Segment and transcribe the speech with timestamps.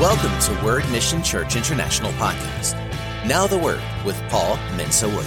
[0.00, 2.74] Welcome to Word Mission Church International Podcast.
[3.28, 5.24] Now the Word with Paul Mensa Wood.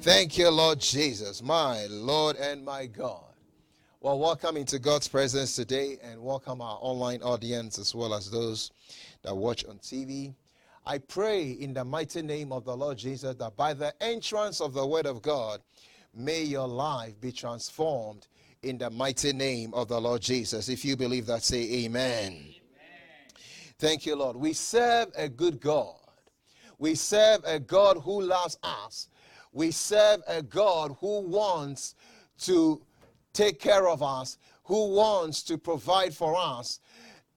[0.00, 3.34] Thank you, Lord Jesus, my Lord and my God.
[4.00, 8.70] Well, welcome into God's presence today and welcome our online audience as well as those
[9.24, 10.34] that watch on TV.
[10.86, 14.72] I pray in the mighty name of the Lord Jesus that by the entrance of
[14.72, 15.60] the Word of God,
[16.14, 18.26] may your life be transformed
[18.62, 20.70] in the mighty name of the Lord Jesus.
[20.70, 22.32] If you believe that, say amen.
[22.32, 22.54] amen.
[23.80, 24.36] Thank you, Lord.
[24.36, 25.94] We serve a good God.
[26.78, 29.08] We serve a God who loves us.
[29.54, 31.94] We serve a God who wants
[32.40, 32.82] to
[33.32, 36.80] take care of us, who wants to provide for us.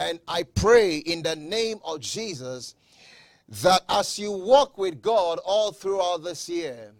[0.02, 2.75] And I pray in the name of Jesus
[3.61, 6.91] that as you walk with God all throughout this year,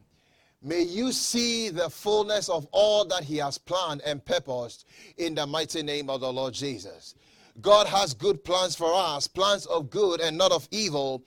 [0.62, 4.86] may you see the fullness of all that He has planned and purposed
[5.18, 7.16] in the mighty name of the Lord Jesus.
[7.62, 11.24] God has good plans for us, plans of good and not of evil,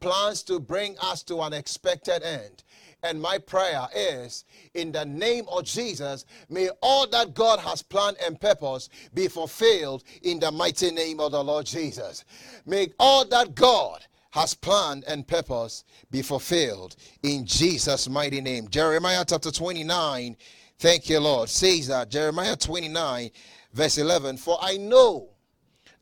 [0.00, 2.64] plans to bring us to an expected end.
[3.02, 8.18] And my prayer is, in the name of Jesus, may all that God has planned
[8.24, 12.24] and purpose be fulfilled in the mighty name of the Lord Jesus.
[12.66, 18.68] May all that God has planned and purpose be fulfilled in Jesus' mighty name.
[18.68, 20.36] Jeremiah chapter 29,
[20.78, 22.10] thank you, Lord, says that.
[22.10, 23.30] Jeremiah 29,
[23.72, 25.30] verse 11, For I know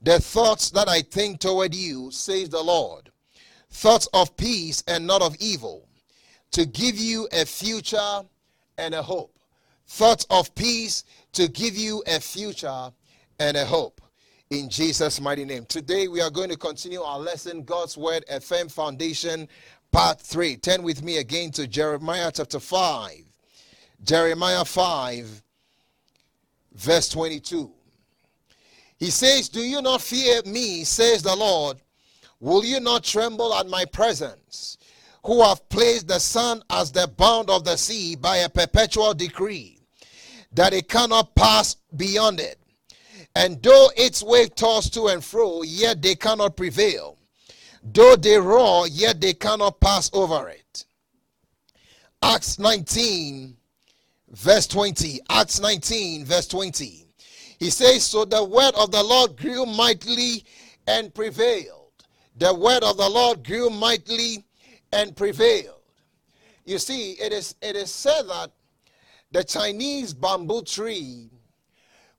[0.02, 3.10] the thoughts that I think toward you, says the Lord,
[3.70, 5.88] thoughts of peace and not of evil,
[6.52, 8.22] to give you a future
[8.78, 9.38] and a hope.
[9.86, 12.90] Thoughts of peace to give you a future
[13.38, 14.00] and a hope.
[14.50, 15.66] In Jesus' mighty name.
[15.66, 19.48] Today we are going to continue our lesson, God's Word, a firm foundation,
[19.92, 20.56] part 3.
[20.56, 23.24] Turn with me again to Jeremiah chapter 5.
[24.04, 25.42] Jeremiah 5,
[26.74, 27.70] verse 22.
[28.98, 31.78] He says, Do you not fear me, says the Lord?
[32.40, 34.76] Will you not tremble at my presence,
[35.24, 39.80] who have placed the sun as the bound of the sea by a perpetual decree,
[40.52, 42.58] that it cannot pass beyond it?
[43.34, 47.18] And though its wave toss to and fro, yet they cannot prevail.
[47.82, 50.84] Though they roar, yet they cannot pass over it.
[52.20, 53.56] Acts 19,
[54.30, 55.20] verse 20.
[55.30, 57.07] Acts 19, verse 20.
[57.58, 60.44] He says, So the word of the Lord grew mightily
[60.86, 61.92] and prevailed.
[62.36, 64.44] The word of the Lord grew mightily
[64.92, 65.74] and prevailed.
[66.64, 68.52] You see, it is, it is said that
[69.32, 71.30] the Chinese bamboo tree,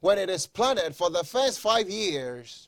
[0.01, 2.67] when it is planted for the first five years,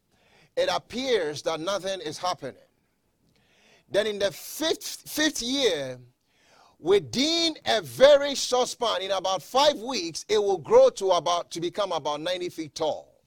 [0.56, 2.56] it appears that nothing is happening.
[3.90, 6.00] Then in the fifth, fifth year,
[6.82, 11.62] within a very short span, in about five weeks, it will grow to about to
[11.62, 13.22] become about 90 feet tall.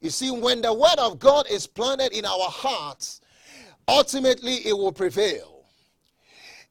[0.00, 3.22] You see, when the word of God is planted in our hearts,
[3.88, 5.64] ultimately it will prevail.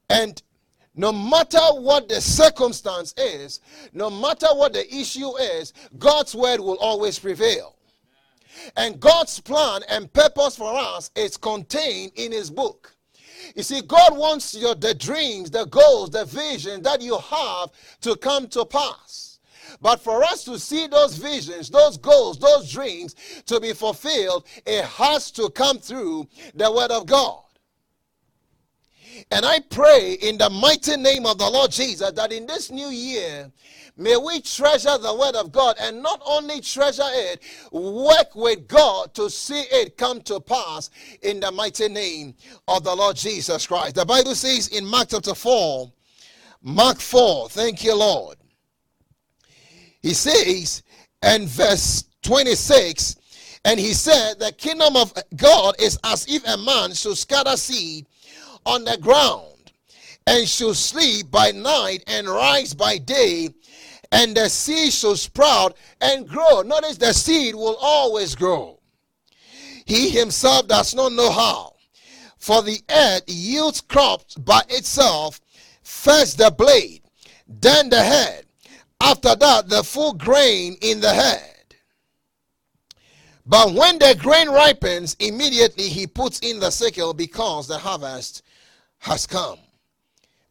[0.08, 0.40] And
[0.94, 3.60] no matter what the circumstance is,
[3.92, 7.76] no matter what the issue is, God's word will always prevail.
[8.76, 12.95] And God's plan and purpose for us is contained in His book.
[13.54, 17.70] You see, God wants your the dreams, the goals, the vision that you have
[18.02, 19.38] to come to pass.
[19.80, 23.14] But for us to see those visions, those goals, those dreams
[23.46, 27.42] to be fulfilled, it has to come through the Word of God.
[29.30, 32.88] And I pray in the mighty name of the Lord Jesus that in this new
[32.88, 33.50] year,
[33.96, 37.42] may we treasure the word of God and not only treasure it,
[37.72, 40.90] work with God to see it come to pass
[41.22, 42.34] in the mighty name
[42.68, 43.94] of the Lord Jesus Christ.
[43.94, 45.92] The Bible says in Mark chapter 4,
[46.62, 48.36] Mark 4, thank you, Lord.
[50.02, 50.82] He says,
[51.22, 53.16] and verse 26,
[53.64, 58.06] and he said, The kingdom of God is as if a man should scatter seed
[58.64, 59.72] on the ground
[60.26, 63.48] and should sleep by night and rise by day
[64.16, 66.62] and the seed shall sprout and grow.
[66.62, 68.80] Notice the seed will always grow.
[69.84, 71.74] He himself does not know how.
[72.38, 75.40] For the earth yields crops by itself,
[75.82, 77.02] first the blade,
[77.46, 78.46] then the head,
[79.02, 81.74] after that the full grain in the head.
[83.44, 88.42] But when the grain ripens, immediately he puts in the sickle because the harvest
[88.98, 89.58] has come.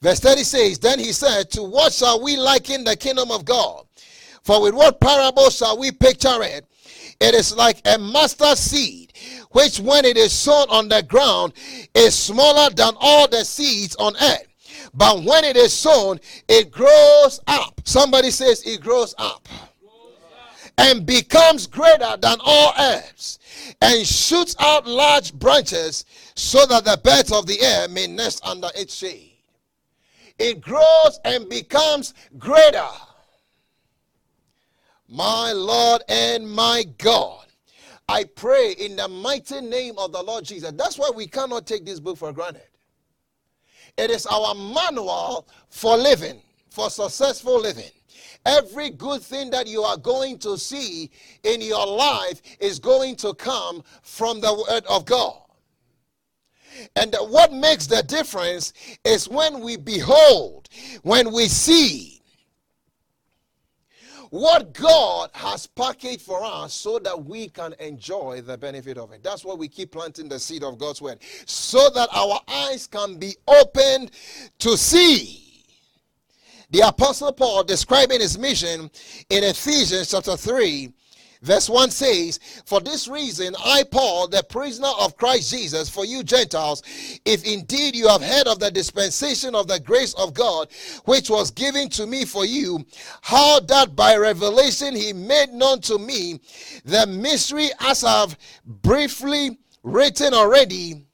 [0.06, 3.88] Verse 30 says, Then he said, To what shall we liken the kingdom of God?
[4.44, 6.64] For with what parable shall we picture it?
[7.20, 9.14] It is like a mustard seed,
[9.50, 11.54] which when it is sown on the ground
[11.96, 14.46] is smaller than all the seeds on earth.
[14.94, 17.82] But when it is sown, it grows up.
[17.84, 19.50] Somebody says it grows up
[20.78, 23.40] and becomes greater than all herbs
[23.82, 26.06] and shoots out large branches
[26.36, 29.35] so that the birds of the air may nest under its shade.
[30.38, 32.88] It grows and becomes greater.
[35.08, 37.46] My Lord and my God,
[38.10, 40.72] I pray in the mighty name of the Lord Jesus.
[40.76, 42.68] That's why we cannot take this book for granted.
[43.98, 47.92] It is our manual for living, for successful living.
[48.46, 51.10] Every good thing that you are going to see
[51.44, 55.45] in your life is going to come from the Word of God.
[56.96, 58.74] And what makes the difference
[59.04, 60.70] is when we behold,
[61.04, 62.22] when we see
[64.32, 69.24] what God has packaged for us so that we can enjoy the benefit of it.
[69.24, 73.18] That's why we keep planting the seed of God's word, so that our eyes can
[73.18, 74.12] be opened
[74.60, 75.64] to see.
[76.72, 78.90] The Apostle Paul describing his mission
[79.30, 80.92] in Ephesians chapter 3
[81.46, 86.24] Verse 1 says, For this reason, I, Paul, the prisoner of Christ Jesus, for you
[86.24, 86.82] Gentiles,
[87.24, 90.70] if indeed you have heard of the dispensation of the grace of God,
[91.06, 92.84] which was given to me for you,
[93.22, 96.40] how that by revelation he made known to me
[96.84, 101.06] the mystery as I've briefly written already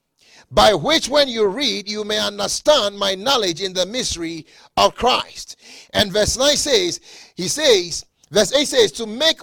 [0.50, 4.46] by which when you read you may understand my knowledge in the mystery
[4.78, 5.56] of Christ.
[5.92, 7.00] And verse 9 says,
[7.34, 9.38] he says, verse 8 says, to make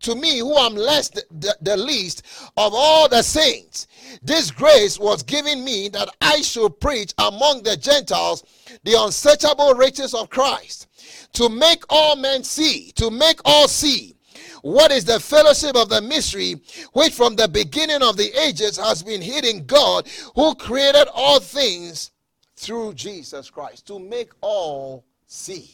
[0.00, 2.22] to me who am less the, the, least
[2.56, 3.86] of all the saints.
[4.22, 8.44] This grace was given me that i should preach among the gentiles
[8.84, 10.88] the unsearchable riches of christ
[11.32, 14.16] to make all men see to make all see
[14.62, 16.56] what is the fellowship of the mystery
[16.92, 22.10] which from the beginning of the ages has been hidden god who created all things
[22.56, 25.70] through jesus christ to make all see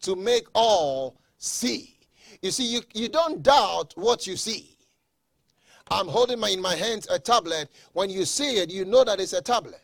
[0.00, 1.97] to make all see
[2.42, 4.76] you see, you, you don't doubt what you see.
[5.90, 7.68] I'm holding my, in my hands a tablet.
[7.92, 9.80] When you see it, you know that it's a tablet.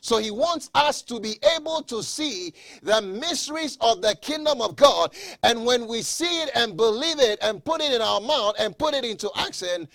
[0.00, 4.76] So he wants us to be able to see the mysteries of the kingdom of
[4.76, 5.14] God.
[5.42, 8.76] And when we see it and believe it and put it in our mouth and
[8.76, 9.88] put it into action,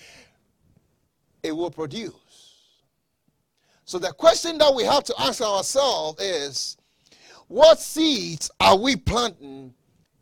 [1.44, 2.14] it will produce.
[3.86, 6.78] So the question that we have to ask ourselves is
[7.48, 9.74] what seeds are we planting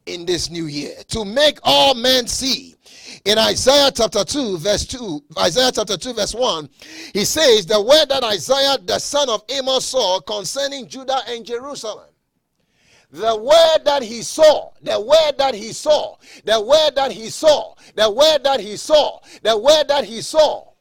[0.06, 2.76] in this new year to make all men see.
[3.26, 6.70] In Isaiah chapter 2, verse 2, Isaiah chapter 2, verse 1,
[7.14, 12.10] he says, The word that Isaiah, the son of Amos, saw concerning Judah and Jerusalem.
[13.12, 17.76] The word that he saw, the word that he saw, the word that he saw,
[17.96, 20.72] the word that he saw, the word that he saw.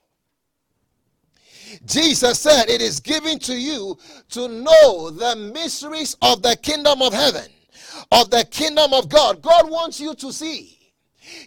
[1.85, 3.99] Jesus said, It is given to you
[4.31, 7.51] to know the mysteries of the kingdom of heaven
[8.13, 9.43] of the kingdom of God.
[9.43, 10.79] God wants you to see.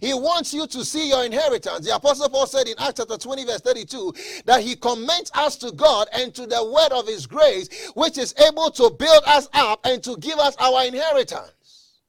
[0.01, 1.85] He wants you to see your inheritance.
[1.85, 4.13] The Apostle Paul said in Acts chapter 20, verse 32,
[4.45, 8.33] that he commends us to God and to the word of his grace, which is
[8.47, 12.00] able to build us up and to give us our inheritance.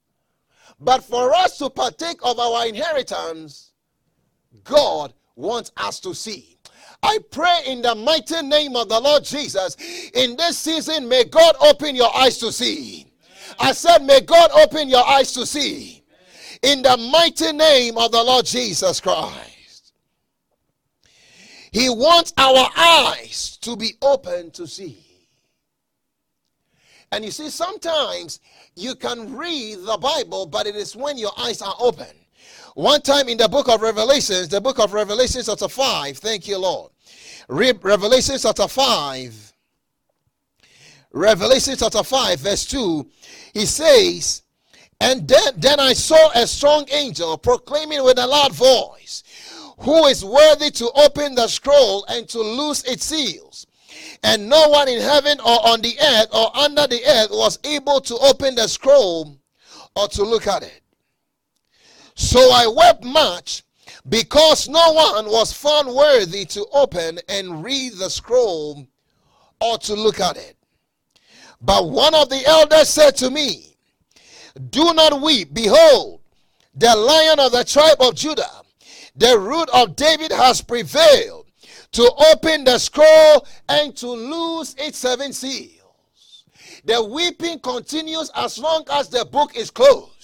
[0.79, 3.73] But for us to partake of our inheritance,
[4.63, 6.57] God wants us to see.
[7.03, 9.75] I pray in the mighty name of the Lord Jesus,
[10.13, 13.06] in this season, may God open your eyes to see.
[13.59, 16.03] I said, May God open your eyes to see.
[16.63, 19.93] In the mighty name of the Lord Jesus Christ.
[21.71, 24.97] He wants our eyes to be open to see.
[27.11, 28.39] And you see, sometimes
[28.75, 32.07] you can read the Bible, but it is when your eyes are open.
[32.75, 36.57] One time in the book of Revelations, the book of Revelations, chapter 5, thank you,
[36.57, 36.91] Lord.
[37.47, 39.53] Read Revelation chapter 5.
[41.13, 43.09] Revelation chapter 5, verse 2,
[43.57, 44.43] he says,
[45.01, 49.23] And then, then I saw a strong angel proclaiming with a loud voice,
[49.79, 53.65] Who is worthy to open the scroll and to loose its seals?
[54.23, 57.99] And no one in heaven or on the earth or under the earth was able
[58.01, 59.39] to open the scroll
[59.95, 60.81] or to look at it.
[62.13, 63.63] So I wept much
[64.07, 68.87] because no one was found worthy to open and read the scroll
[69.59, 70.56] or to look at it.
[71.61, 73.75] But one of the elders said to me,
[74.69, 75.53] Do not weep.
[75.53, 76.21] Behold,
[76.75, 78.61] the lion of the tribe of Judah,
[79.15, 81.47] the root of David, has prevailed
[81.93, 85.73] to open the scroll and to loose its seven seals.
[86.85, 90.16] The weeping continues as long as the book is closed.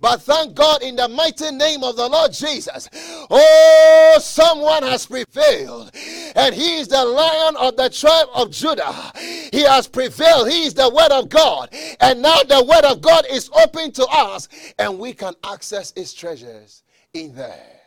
[0.00, 2.88] But thank God in the mighty name of the Lord Jesus.
[3.30, 5.90] Oh, someone has prevailed.
[6.34, 9.12] And he is the lion of the tribe of Judah.
[9.52, 10.50] He has prevailed.
[10.50, 11.70] He is the word of God.
[12.00, 14.48] And now the word of God is open to us.
[14.78, 16.82] And we can access its treasures
[17.12, 17.80] in there.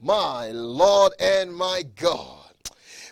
[0.00, 2.46] My Lord and my God.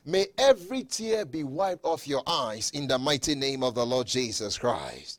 [0.06, 4.06] May every tear be wiped off your eyes in the mighty name of the Lord
[4.06, 5.18] Jesus Christ.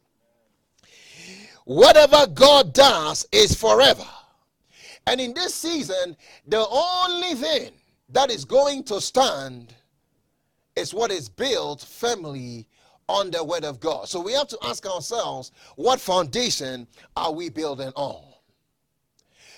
[1.65, 4.05] Whatever God does is forever.
[5.07, 6.15] And in this season,
[6.48, 7.72] the only thing
[8.10, 9.74] that is going to stand
[10.75, 12.67] is what is built firmly
[13.07, 14.07] on the word of God.
[14.07, 18.24] So we have to ask ourselves, what foundation are we building on?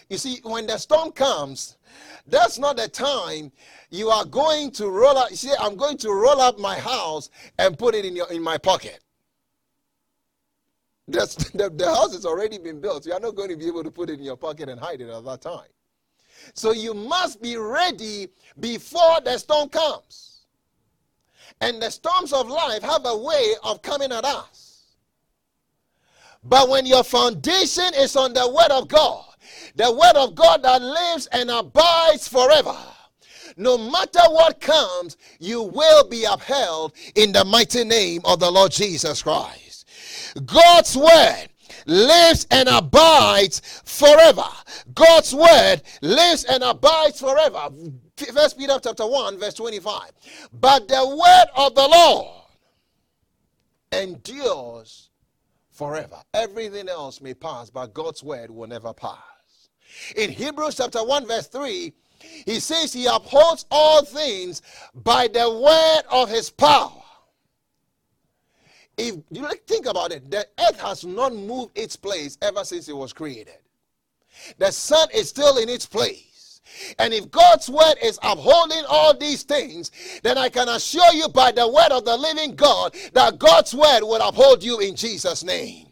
[0.09, 1.77] You see, when the storm comes,
[2.25, 3.51] that's not the time
[3.89, 5.29] you are going to roll up.
[5.29, 8.41] You see, I'm going to roll up my house and put it in your in
[8.41, 8.99] my pocket.
[11.07, 13.05] The, the house has already been built.
[13.05, 15.01] You are not going to be able to put it in your pocket and hide
[15.01, 15.69] it at that time.
[16.53, 18.27] So you must be ready
[18.59, 20.45] before the storm comes.
[21.61, 24.83] And the storms of life have a way of coming at us.
[26.43, 29.25] But when your foundation is on the Word of God,
[29.75, 32.77] the Word of God that lives and abides forever,
[33.55, 38.71] no matter what comes, you will be upheld in the mighty name of the Lord
[38.71, 39.66] Jesus Christ.
[40.45, 41.47] God's Word
[41.85, 44.43] lives and abides forever.
[44.93, 47.69] God's word lives and abides forever.
[48.15, 50.11] First Peter chapter 1, verse 25.
[50.53, 52.43] But the word of the Lord
[53.91, 55.09] endures
[55.71, 56.17] forever.
[56.33, 59.17] Everything else may pass, but God's word will never pass.
[60.15, 61.93] In Hebrews chapter 1, verse 3,
[62.45, 64.61] he says he upholds all things
[64.93, 66.96] by the word of his power.
[68.97, 72.95] If you think about it, the earth has not moved its place ever since it
[72.95, 73.59] was created.
[74.57, 76.61] The sun is still in its place.
[76.99, 79.91] And if God's word is upholding all these things,
[80.23, 84.01] then I can assure you by the word of the living God that God's word
[84.01, 85.87] will uphold you in Jesus' name.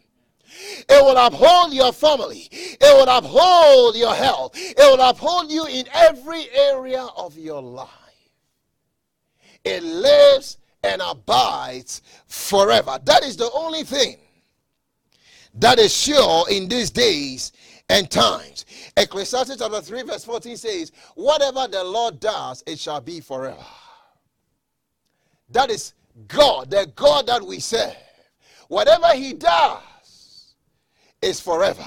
[0.88, 2.48] It will uphold your family.
[2.50, 4.52] It will uphold your health.
[4.54, 7.88] It will uphold you in every area of your life.
[9.64, 12.98] It lives and abides forever.
[13.04, 14.16] That is the only thing
[15.54, 17.52] that is sure in these days
[17.88, 18.66] and times.
[18.96, 23.64] Ecclesiastes chapter 3, verse 14 says, Whatever the Lord does, it shall be forever.
[25.50, 25.94] That is
[26.28, 27.94] God, the God that we serve.
[28.68, 30.54] Whatever He does
[31.22, 31.86] is forever.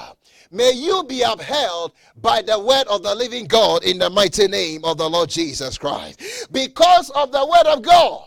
[0.51, 4.84] May you be upheld by the word of the living God in the mighty name
[4.84, 6.48] of the Lord Jesus Christ.
[6.51, 8.25] Because of the word of God,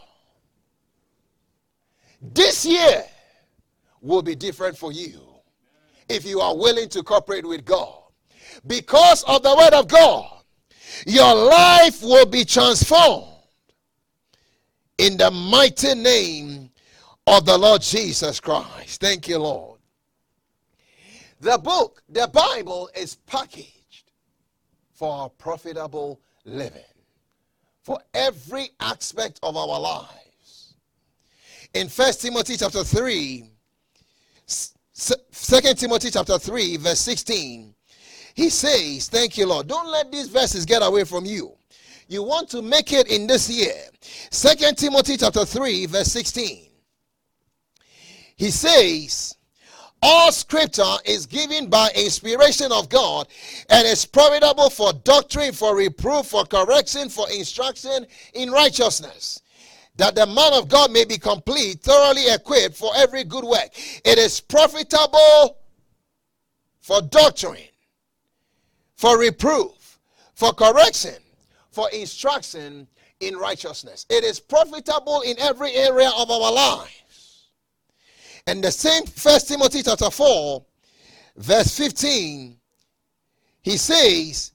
[2.22, 3.04] this year
[4.00, 5.20] will be different for you
[6.08, 7.98] if you are willing to cooperate with God.
[8.66, 10.42] Because of the word of God,
[11.06, 13.26] your life will be transformed
[14.98, 16.70] in the mighty name
[17.26, 19.00] of the Lord Jesus Christ.
[19.00, 19.80] Thank you, Lord.
[21.40, 24.12] The book, the Bible, is packaged
[24.92, 26.82] for profitable living,
[27.82, 30.21] for every aspect of our lives.
[31.74, 33.44] In First Timothy chapter 3,
[34.92, 37.74] Second Timothy chapter 3, verse 16,
[38.34, 39.68] he says, Thank you, Lord.
[39.68, 41.52] Don't let these verses get away from you.
[42.08, 43.74] You want to make it in this year.
[44.30, 46.66] Second Timothy chapter 3, verse 16.
[48.36, 49.36] He says,
[50.04, 53.28] all scripture is given by inspiration of God
[53.70, 59.41] and is profitable for doctrine, for reproof, for correction, for instruction in righteousness
[59.96, 63.70] that the man of God may be complete, thoroughly equipped for every good work.
[64.04, 65.58] It is profitable
[66.80, 67.68] for doctrine,
[68.96, 69.98] for reproof,
[70.34, 71.14] for correction,
[71.70, 72.88] for instruction
[73.20, 74.06] in righteousness.
[74.08, 77.48] It is profitable in every area of our lives.
[78.46, 80.64] And the same First Timothy chapter 4,
[81.36, 82.56] verse 15,
[83.62, 84.52] he says,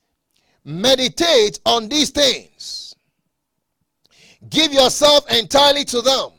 [0.65, 2.56] meditate on these things
[4.49, 6.29] Give yourself entirely to them,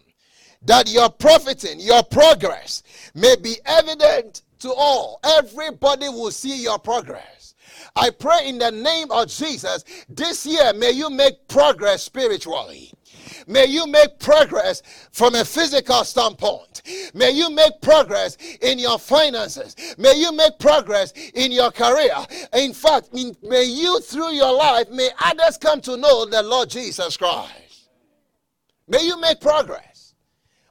[0.63, 2.83] that your profiting, your progress
[3.15, 5.21] may be evident to all.
[5.25, 7.55] Everybody will see your progress.
[7.97, 12.93] I pray in the name of Jesus, this year may you make progress spiritually.
[13.47, 16.83] May you make progress from a physical standpoint.
[17.15, 19.75] May you make progress in your finances.
[19.99, 22.15] May you make progress in your career.
[22.55, 27.17] In fact, may you through your life, may others come to know the Lord Jesus
[27.17, 27.68] Christ.
[28.89, 30.15] May you make progress.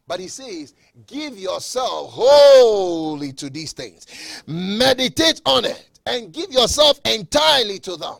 [0.08, 0.74] But he says,
[1.06, 4.08] give yourself wholly to these things.
[4.48, 8.16] Meditate on it and give yourself entirely to them.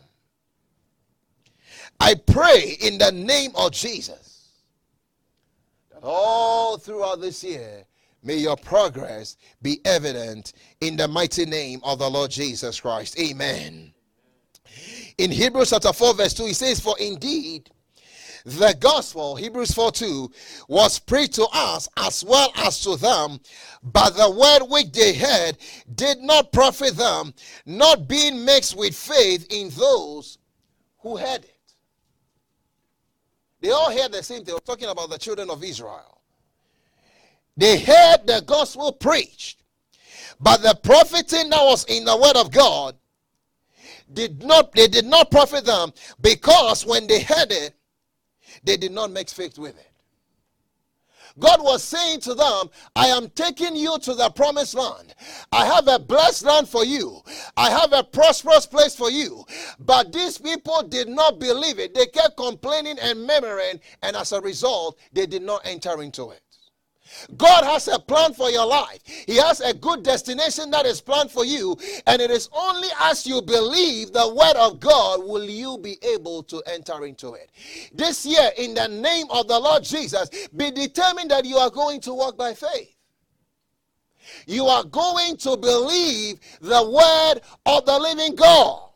[1.98, 4.50] I pray in the name of Jesus
[5.90, 7.84] that all throughout this year,
[8.22, 13.18] may your progress be evident in the mighty name of the Lord Jesus Christ.
[13.18, 13.92] Amen.
[15.16, 17.70] In Hebrews chapter 4, verse 2, he says, For indeed,
[18.44, 20.30] the gospel, Hebrews 4 2,
[20.68, 23.40] was preached to us as well as to them,
[23.82, 25.56] but the word which they heard
[25.94, 27.34] did not profit them,
[27.66, 30.38] not being mixed with faith in those
[31.00, 31.58] who heard it.
[33.60, 34.54] They all heard the same thing.
[34.54, 36.20] We're talking about the children of Israel.
[37.56, 39.62] They heard the gospel preached,
[40.38, 42.94] but the profiting that was in the word of God
[44.12, 47.74] did not they did not profit them because when they heard it,
[48.68, 49.90] they did not make faith with it.
[51.38, 55.14] God was saying to them, I am taking you to the promised land.
[55.50, 57.22] I have a blessed land for you.
[57.56, 59.46] I have a prosperous place for you.
[59.78, 61.94] But these people did not believe it.
[61.94, 66.42] They kept complaining and murmuring, and as a result, they did not enter into it.
[67.36, 69.00] God has a plan for your life.
[69.04, 71.76] He has a good destination that is planned for you.
[72.06, 76.42] And it is only as you believe the word of God will you be able
[76.44, 77.50] to enter into it.
[77.92, 82.00] This year, in the name of the Lord Jesus, be determined that you are going
[82.02, 82.94] to walk by faith.
[84.46, 88.90] You are going to believe the word of the living God.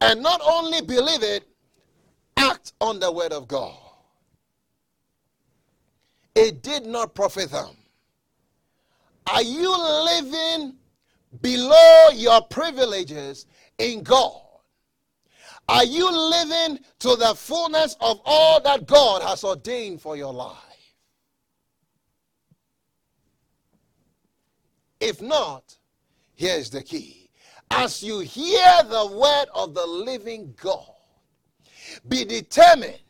[0.00, 1.44] And not only believe it,
[2.36, 3.81] act on the word of God
[6.34, 7.76] it did not profit them.
[9.26, 9.70] Are you
[10.04, 10.74] living
[11.40, 13.46] below your privileges
[13.78, 14.40] in God?
[15.68, 20.56] Are you living to the fullness of all that God has ordained for your life?
[25.00, 25.76] If not,
[26.34, 27.30] here's the key.
[27.70, 30.86] As you hear the word of the living God,
[32.08, 33.01] be determined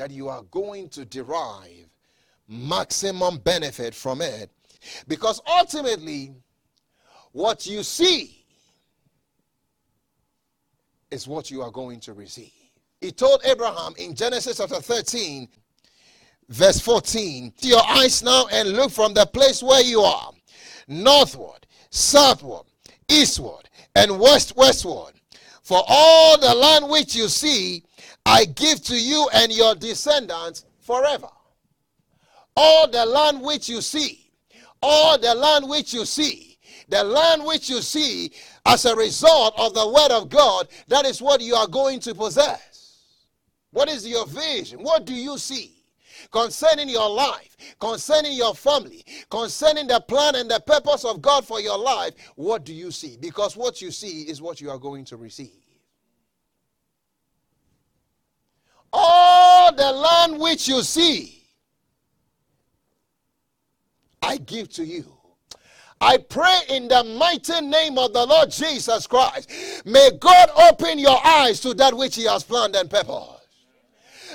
[0.00, 1.86] that you are going to derive
[2.48, 4.50] maximum benefit from it.
[5.06, 6.32] Because ultimately,
[7.32, 8.46] what you see
[11.10, 12.50] is what you are going to receive.
[13.02, 15.46] He told Abraham in Genesis chapter 13,
[16.48, 20.30] verse 14, your eyes now and look from the place where you are,
[20.88, 22.64] northward, southward,
[23.10, 25.12] eastward, and west westward.
[25.62, 27.84] For all the land which you see,
[28.30, 31.26] I give to you and your descendants forever.
[32.56, 34.30] All the land which you see,
[34.80, 36.56] all the land which you see,
[36.88, 38.30] the land which you see
[38.66, 42.14] as a result of the word of God, that is what you are going to
[42.14, 42.98] possess.
[43.72, 44.78] What is your vision?
[44.80, 45.76] What do you see?
[46.30, 51.60] concerning your life, concerning your family, concerning the plan and the purpose of God for
[51.60, 53.16] your life, what do you see?
[53.18, 55.59] Because what you see is what you are going to receive.
[58.92, 61.42] All the land which you see,
[64.22, 65.04] I give to you.
[66.00, 69.50] I pray in the mighty name of the Lord Jesus Christ.
[69.84, 73.46] May God open your eyes to that which He has planned and purposed.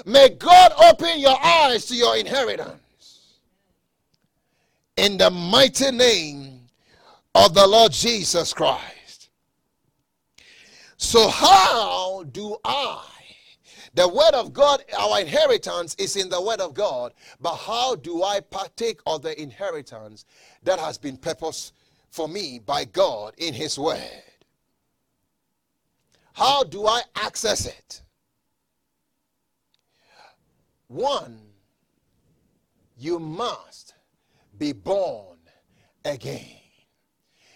[0.06, 3.40] May God open your eyes to your inheritance.
[4.98, 6.62] In the mighty name
[7.34, 9.30] of the Lord Jesus Christ.
[10.98, 13.04] So, how do I
[13.96, 17.14] the word of God, our inheritance is in the word of God.
[17.40, 20.26] But how do I partake of the inheritance
[20.64, 21.74] that has been purposed
[22.10, 24.02] for me by God in his word?
[26.34, 28.02] How do I access it?
[30.88, 31.40] One,
[32.98, 33.94] you must
[34.58, 35.38] be born
[36.04, 36.60] again.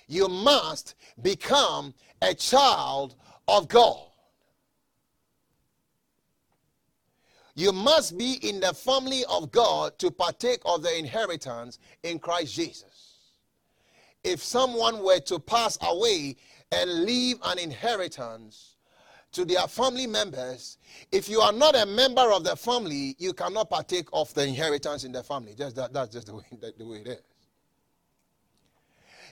[0.07, 3.15] You must become a child
[3.47, 4.08] of God.
[7.59, 12.53] You must be in the family of God to partake of the inheritance in Christ
[12.53, 13.17] Jesus.
[14.23, 16.37] If someone were to pass away
[16.71, 18.77] and leave an inheritance
[19.33, 20.77] to their family members,
[21.11, 25.03] if you are not a member of the family, you cannot partake of the inheritance
[25.03, 25.53] in the family.
[25.53, 26.45] Just that, that's just the way,
[26.77, 27.23] the way it is.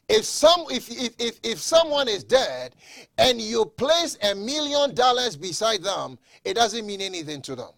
[0.10, 2.76] If some if, if if if someone is dead
[3.18, 7.70] and you place a million dollars beside them, it doesn't mean anything to them.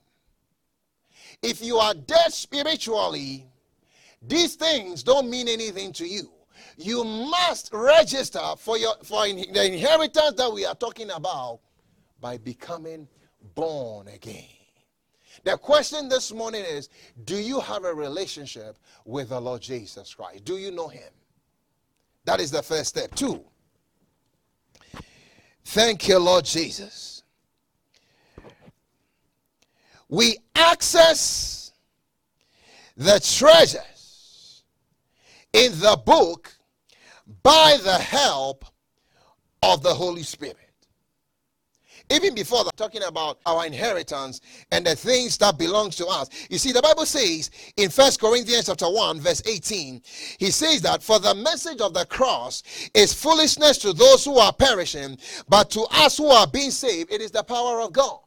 [1.42, 3.48] If you are dead spiritually,
[4.22, 6.32] these things don't mean anything to you.
[6.78, 11.60] You must register for your for the inheritance that we are talking about
[12.20, 13.08] by becoming
[13.56, 14.44] born again.
[15.46, 16.90] The question this morning is
[17.24, 20.44] Do you have a relationship with the Lord Jesus Christ?
[20.44, 21.10] Do you know Him?
[22.26, 23.16] That is the first step.
[23.16, 23.44] Two,
[25.64, 27.19] thank you, Lord Jesus
[30.10, 31.72] we access
[32.98, 34.64] the treasures
[35.54, 36.52] in the book
[37.44, 38.66] by the help
[39.64, 40.58] of the Holy Spirit.
[42.12, 44.42] even before that, talking about our inheritance
[44.72, 46.28] and the things that belongs to us.
[46.50, 50.02] You see, the Bible says in First Corinthians chapter 1, verse 18,
[50.40, 52.64] he says that for the message of the cross
[52.96, 57.22] is foolishness to those who are perishing, but to us who are being saved, it
[57.22, 58.20] is the power of God.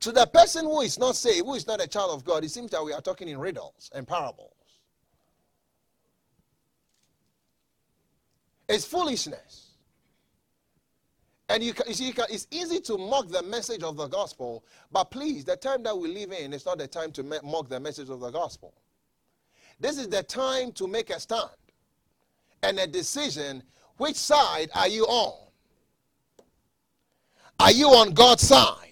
[0.00, 2.50] To the person who is not saved, who is not a child of God, it
[2.50, 4.54] seems that we are talking in riddles and parables.
[8.68, 9.66] It's foolishness.
[11.50, 14.64] And you, you see, you can, it's easy to mock the message of the gospel,
[14.92, 17.80] but please, the time that we live in is not the time to mock the
[17.80, 18.72] message of the gospel.
[19.80, 21.50] This is the time to make a stand
[22.62, 23.64] and a decision.
[23.96, 25.48] Which side are you on?
[27.58, 28.89] Are you on God's side?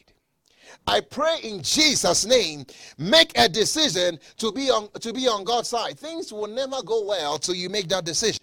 [0.89, 2.65] I pray in Jesus' name,
[2.97, 5.99] make a decision to be on to be on God's side.
[5.99, 8.41] Things will never go well till you make that decision.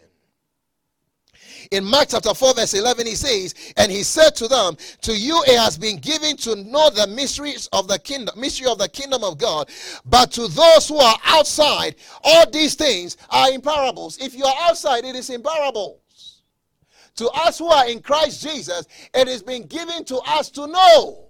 [1.71, 5.41] In Mark chapter 4, verse 11, he says, And he said to them, To you
[5.47, 9.23] it has been given to know the mysteries of the kingdom, mystery of the kingdom
[9.23, 9.67] of God.
[10.05, 14.19] But to those who are outside, all these things are in parables.
[14.19, 16.43] If you are outside, it is in parables.
[17.15, 21.24] To us who are in Christ Jesus, it has been given to us to know.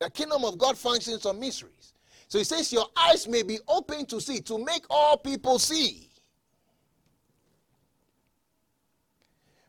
[0.00, 1.94] The kingdom of God functions on mysteries.
[2.28, 6.10] So he says, Your eyes may be open to see, to make all people see.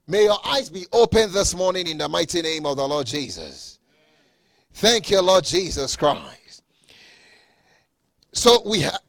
[0.08, 3.80] May your eyes be open this morning in the mighty name of the Lord Jesus.
[4.74, 6.64] Thank you, Lord Jesus Christ.
[8.34, 9.00] So we have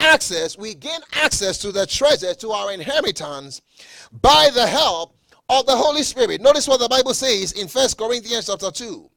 [0.00, 3.62] access, we gain access to the treasure, to our inheritance
[4.20, 5.16] by the help
[5.48, 6.40] of the Holy Spirit.
[6.40, 9.08] Notice what the Bible says in First Corinthians chapter 2.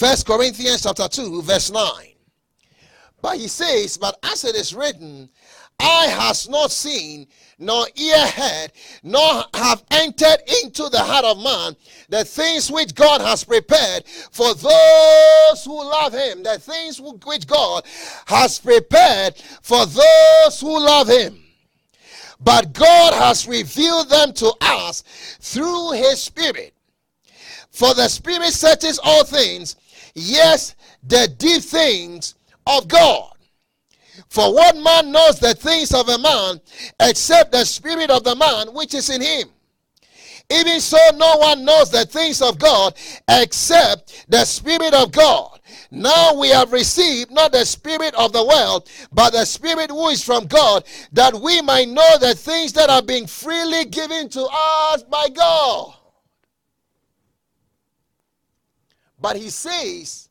[0.00, 1.84] First Corinthians chapter 2, verse 9.
[3.20, 5.28] But he says, But as it is written,
[5.78, 7.26] eye has not seen,
[7.58, 11.76] nor ear heard, nor have entered into the heart of man
[12.08, 16.44] the things which God has prepared for those who love him.
[16.44, 17.84] The things which God
[18.24, 21.44] has prepared for those who love him.
[22.40, 25.02] But God has revealed them to us
[25.40, 26.72] through his Spirit.
[27.70, 29.76] For the Spirit searches all things,
[30.14, 32.34] yes, the deep things
[32.66, 33.32] of God.
[34.28, 36.60] For what man knows the things of a man
[37.00, 39.48] except the spirit of the man which is in him?
[40.50, 42.96] Even so, no one knows the things of God
[43.28, 45.60] except the Spirit of God.
[45.92, 50.24] Now we have received not the Spirit of the world, but the Spirit who is
[50.24, 55.04] from God, that we might know the things that are being freely given to us
[55.04, 55.94] by God.
[59.20, 60.28] But he says,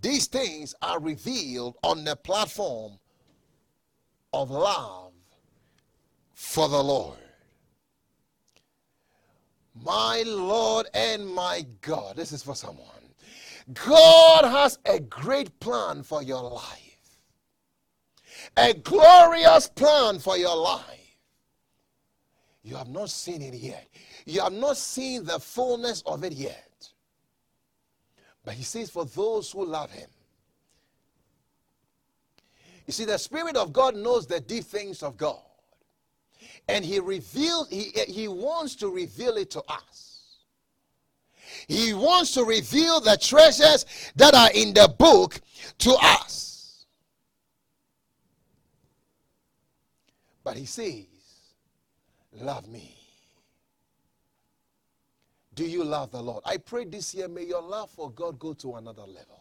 [0.00, 2.98] these things are revealed on the platform
[4.32, 5.12] of love
[6.34, 7.18] for the Lord.
[9.84, 12.86] My Lord and my God, this is for someone.
[13.72, 17.18] God has a great plan for your life,
[18.56, 20.84] a glorious plan for your life.
[22.62, 23.87] You have not seen it yet,
[24.28, 26.90] you have not seen the fullness of it yet.
[28.44, 30.08] But he says, for those who love him.
[32.86, 35.40] You see, the Spirit of God knows the deep things of God.
[36.68, 40.08] And he reveals, he, he wants to reveal it to us.
[41.66, 43.86] He wants to reveal the treasures
[44.16, 45.40] that are in the book
[45.78, 46.86] to us.
[50.44, 51.04] But he says,
[52.40, 52.97] Love me.
[55.58, 56.44] Do you love the Lord?
[56.46, 59.40] I pray this year, may your love for God go to another level.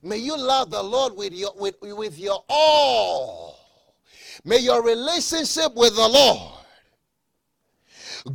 [0.00, 3.58] May you love the Lord with your, with, with your all.
[4.44, 6.60] May your relationship with the Lord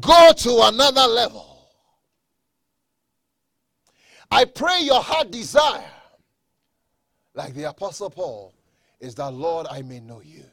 [0.02, 1.70] go to another level.
[4.30, 5.90] I pray your heart desire,
[7.34, 8.54] like the Apostle Paul,
[9.00, 10.44] is that, Lord, I may know you.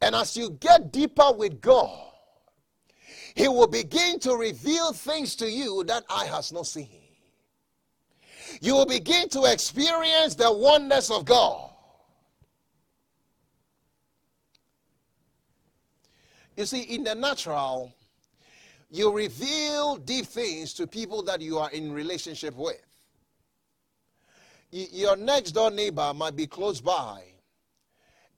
[0.00, 2.11] And as you get deeper with God,
[3.34, 6.88] he will begin to reveal things to you that eye has not seen.
[8.60, 11.70] You will begin to experience the wonders of God.
[16.56, 17.94] You see, in the natural,
[18.90, 22.82] you reveal deep things to people that you are in relationship with.
[24.70, 27.22] Your next door neighbor might be close by,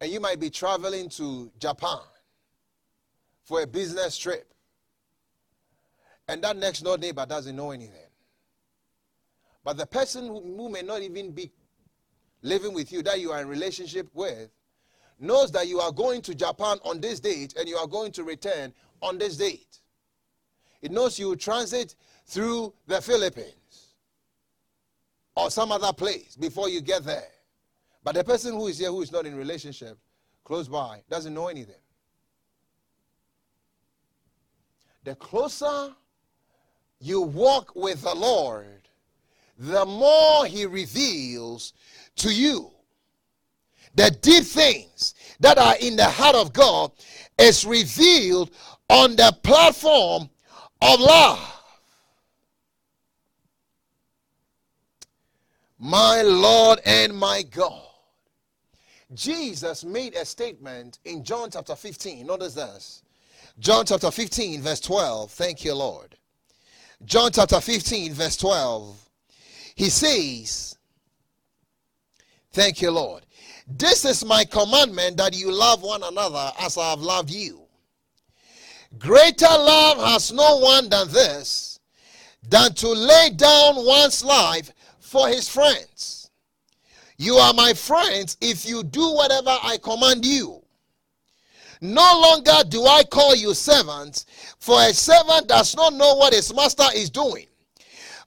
[0.00, 1.98] and you might be traveling to Japan
[3.42, 4.53] for a business trip
[6.28, 8.00] and that next door neighbor doesn't know anything.
[9.62, 11.50] But the person who, who may not even be
[12.42, 14.50] living with you, that you are in relationship with,
[15.18, 18.24] knows that you are going to Japan on this date and you are going to
[18.24, 19.80] return on this date.
[20.82, 21.94] It knows you will transit
[22.26, 23.94] through the Philippines
[25.34, 27.28] or some other place before you get there.
[28.02, 29.98] But the person who is here who is not in relationship
[30.44, 31.74] close by doesn't know anything.
[35.04, 35.94] The closer
[37.00, 38.88] you walk with the Lord,
[39.58, 41.72] the more He reveals
[42.16, 42.70] to you
[43.94, 46.92] the deep things that are in the heart of God
[47.38, 48.50] is revealed
[48.88, 50.28] on the platform
[50.82, 51.50] of love.
[55.78, 57.82] My Lord and my God.
[59.12, 62.26] Jesus made a statement in John chapter 15.
[62.26, 63.02] Notice this.
[63.58, 65.30] John chapter 15, verse 12.
[65.30, 66.16] Thank you, Lord.
[67.06, 69.08] John chapter 15, verse 12.
[69.74, 70.76] He says,
[72.52, 73.26] Thank you, Lord.
[73.66, 77.62] This is my commandment that you love one another as I have loved you.
[78.98, 81.80] Greater love has no one than this,
[82.48, 86.30] than to lay down one's life for his friends.
[87.18, 90.63] You are my friends if you do whatever I command you.
[91.84, 94.24] No longer do I call you servants,
[94.58, 97.44] for a servant does not know what his master is doing.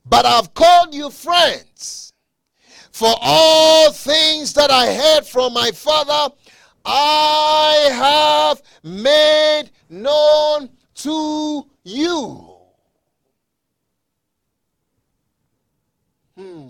[0.05, 2.13] But I've called you friends.
[2.91, 6.35] For all things that I heard from my Father,
[6.85, 12.57] I have made known to you.
[16.37, 16.69] Hmm.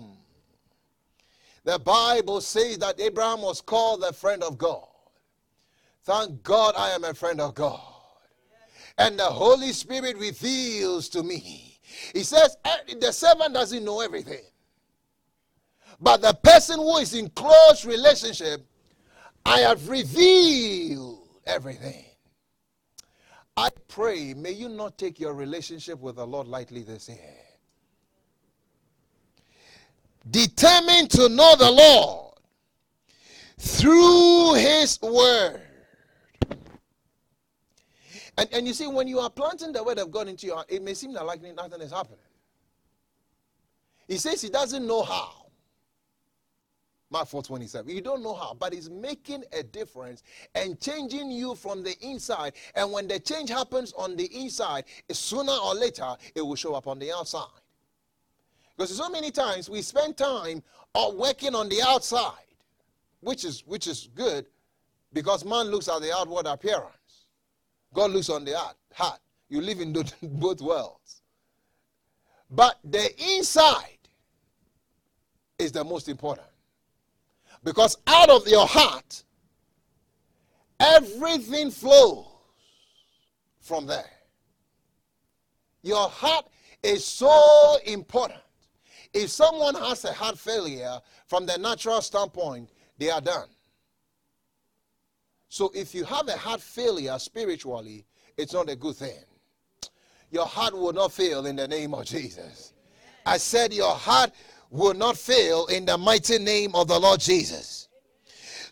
[1.64, 4.86] The Bible says that Abraham was called the friend of God.
[6.04, 7.80] Thank God I am a friend of God.
[8.96, 11.78] And the Holy Spirit reveals to me.
[12.12, 14.44] He says, eh, the servant doesn't know everything.
[16.00, 18.64] But the person who is in close relationship,
[19.44, 22.04] I have revealed everything.
[23.56, 27.18] I pray, may you not take your relationship with the Lord lightly this year.
[30.30, 32.34] Determined to know the Lord
[33.58, 35.67] through His Word.
[38.38, 40.70] And, and you see, when you are planting the Word of God into your heart,
[40.70, 42.20] it may seem like nothing is happening.
[44.06, 45.46] He says he doesn't know how.
[47.10, 47.88] Mark 4:27.
[47.88, 50.22] You don't know how, but it's making a difference
[50.54, 52.52] and changing you from the inside.
[52.76, 56.86] And when the change happens on the inside, sooner or later it will show up
[56.86, 57.48] on the outside.
[58.76, 60.62] Because so many times we spend time
[61.14, 62.54] working on the outside,
[63.20, 64.46] which is which is good,
[65.12, 66.97] because man looks at the outward appearance.
[67.94, 68.56] God looks on the
[68.92, 69.20] heart.
[69.48, 71.22] You live in both worlds.
[72.50, 73.98] But the inside
[75.58, 76.46] is the most important.
[77.64, 79.24] Because out of your heart,
[80.78, 82.26] everything flows
[83.60, 84.10] from there.
[85.82, 86.46] Your heart
[86.82, 88.40] is so important.
[89.12, 93.48] If someone has a heart failure from the natural standpoint, they are done.
[95.48, 98.04] So if you have a heart failure spiritually,
[98.36, 99.18] it's not a good thing.
[100.30, 102.74] Your heart will not fail in the name of Jesus.
[103.24, 104.32] I said your heart
[104.70, 107.88] will not fail in the mighty name of the Lord Jesus.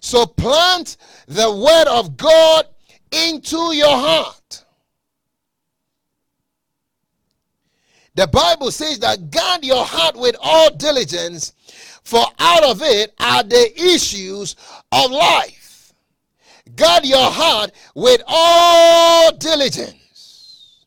[0.01, 2.67] So plant the word of God
[3.11, 4.65] into your heart.
[8.15, 11.53] The Bible says that guard your heart with all diligence,
[12.03, 14.57] for out of it are the issues
[14.93, 15.66] of life.
[16.75, 20.85] Guard your heart with all diligence.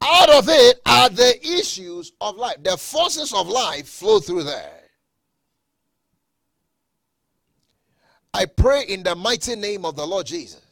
[0.00, 2.62] Out of it are the issues of life.
[2.62, 4.74] The forces of life flow through there.
[8.32, 10.62] I pray in the mighty name of the Lord Jesus.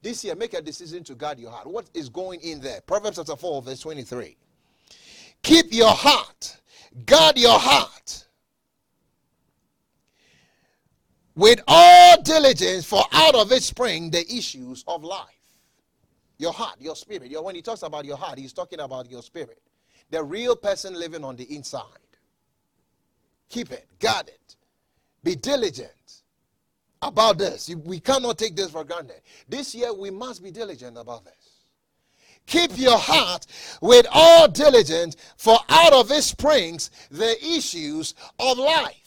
[0.00, 1.68] This year, make a decision to guard your heart.
[1.68, 2.80] What is going in there?
[2.80, 4.36] Proverbs chapter 4, verse 23.
[5.44, 6.56] Keep your heart,
[7.06, 8.26] guard your heart
[11.34, 15.28] with all diligence, for out of it spring the issues of life.
[16.38, 17.30] Your heart, your spirit.
[17.30, 19.62] Your, when he talks about your heart, he's talking about your spirit.
[20.10, 21.84] The real person living on the inside.
[23.48, 24.56] Keep it, guard it.
[25.22, 26.22] Be diligent
[27.00, 27.70] about this.
[27.84, 29.20] We cannot take this for granted.
[29.48, 31.34] This year, we must be diligent about this.
[32.46, 33.46] Keep your heart
[33.80, 39.01] with all diligence, for out of it springs the issues of life.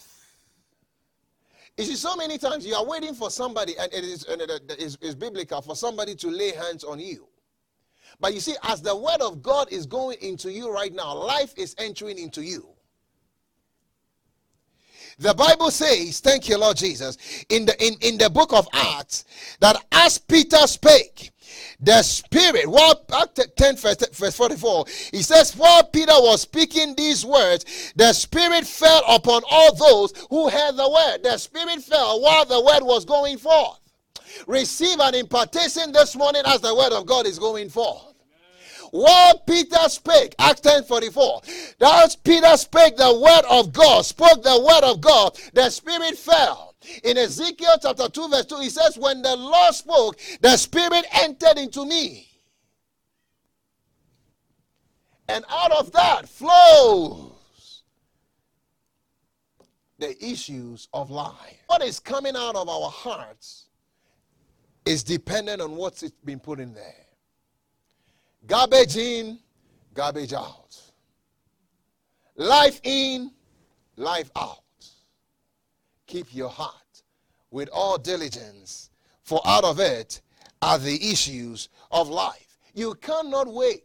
[1.77, 4.49] You see, so many times you are waiting for somebody, and it is, and it
[4.49, 7.27] uh, is, is biblical for somebody to lay hands on you.
[8.19, 11.53] But you see, as the word of God is going into you right now, life
[11.57, 12.69] is entering into you.
[15.17, 17.17] The Bible says, thank you, Lord Jesus,
[17.49, 19.25] in the in, in the book of Acts,
[19.59, 21.31] that as Peter spake,
[21.85, 27.23] the Spirit, while Act 10, verse, verse 44, he says, While Peter was speaking these
[27.23, 31.23] words, the Spirit fell upon all those who heard the word.
[31.23, 33.79] The Spirit fell while the word was going forth.
[34.47, 38.13] Receive an impartation this morning as the word of God is going forth.
[38.91, 41.41] While Peter spake, Acts 10 44,
[41.81, 46.74] as Peter spake the word of God, spoke the word of God, the Spirit fell.
[47.03, 51.57] In Ezekiel chapter 2, verse 2, he says, When the Lord spoke, the Spirit entered
[51.57, 52.27] into me.
[55.27, 57.83] And out of that flows
[59.97, 61.63] the issues of life.
[61.67, 63.65] What is coming out of our hearts
[64.85, 67.05] is dependent on what's been put in there.
[68.45, 69.39] Garbage in,
[69.93, 70.79] garbage out.
[72.35, 73.31] Life in,
[73.95, 74.64] life out.
[76.07, 77.03] Keep your heart
[77.51, 78.89] with all diligence,
[79.23, 80.21] for out of it
[80.61, 82.57] are the issues of life.
[82.73, 83.83] You cannot wait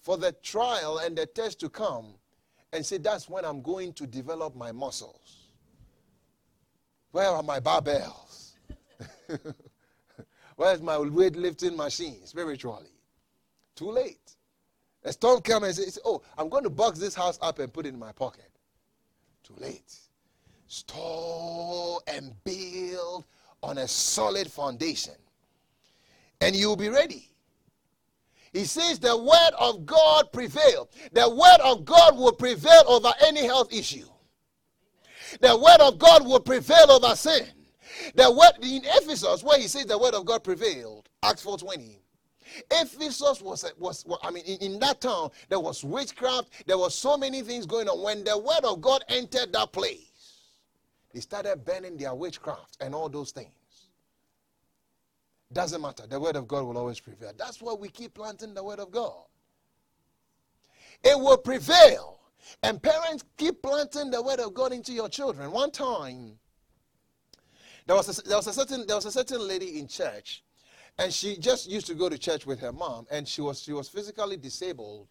[0.00, 2.14] for the trial and the test to come
[2.72, 5.48] and say, That's when I'm going to develop my muscles.
[7.12, 8.52] Where are my barbells?
[10.56, 12.90] Where's my weightlifting machine spiritually?
[13.74, 14.36] Too late.
[15.04, 17.86] A storm comes and says, Oh, I'm going to box this house up and put
[17.86, 18.50] it in my pocket.
[19.42, 19.99] Too late.
[20.72, 23.24] Store and build
[23.60, 25.14] on a solid foundation,
[26.40, 27.28] and you'll be ready.
[28.52, 30.88] He says the word of God prevail.
[31.10, 34.06] The word of God will prevail over any health issue.
[35.40, 37.48] The word of God will prevail over sin.
[38.14, 41.96] The word in Ephesus, where he says the word of God prevailed, Acts 4:20.
[42.70, 46.94] Ephesus was, was, was I mean, in, in, that town, there was witchcraft, there was
[46.94, 48.00] so many things going on.
[48.00, 50.09] When the word of God entered that place,
[51.12, 53.50] they started burning their witchcraft and all those things.
[55.52, 56.06] Doesn't matter.
[56.06, 57.32] The word of God will always prevail.
[57.36, 59.24] That's why we keep planting the word of God.
[61.02, 62.20] It will prevail.
[62.62, 65.50] And parents keep planting the word of God into your children.
[65.50, 66.38] One time,
[67.86, 70.44] there was a, there was a certain there was a certain lady in church,
[70.98, 73.72] and she just used to go to church with her mom, and she was she
[73.72, 75.08] was physically disabled,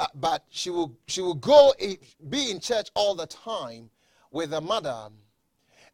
[0.00, 1.72] uh, but she will she will go
[2.28, 3.88] be in church all the time
[4.32, 5.08] with her mother.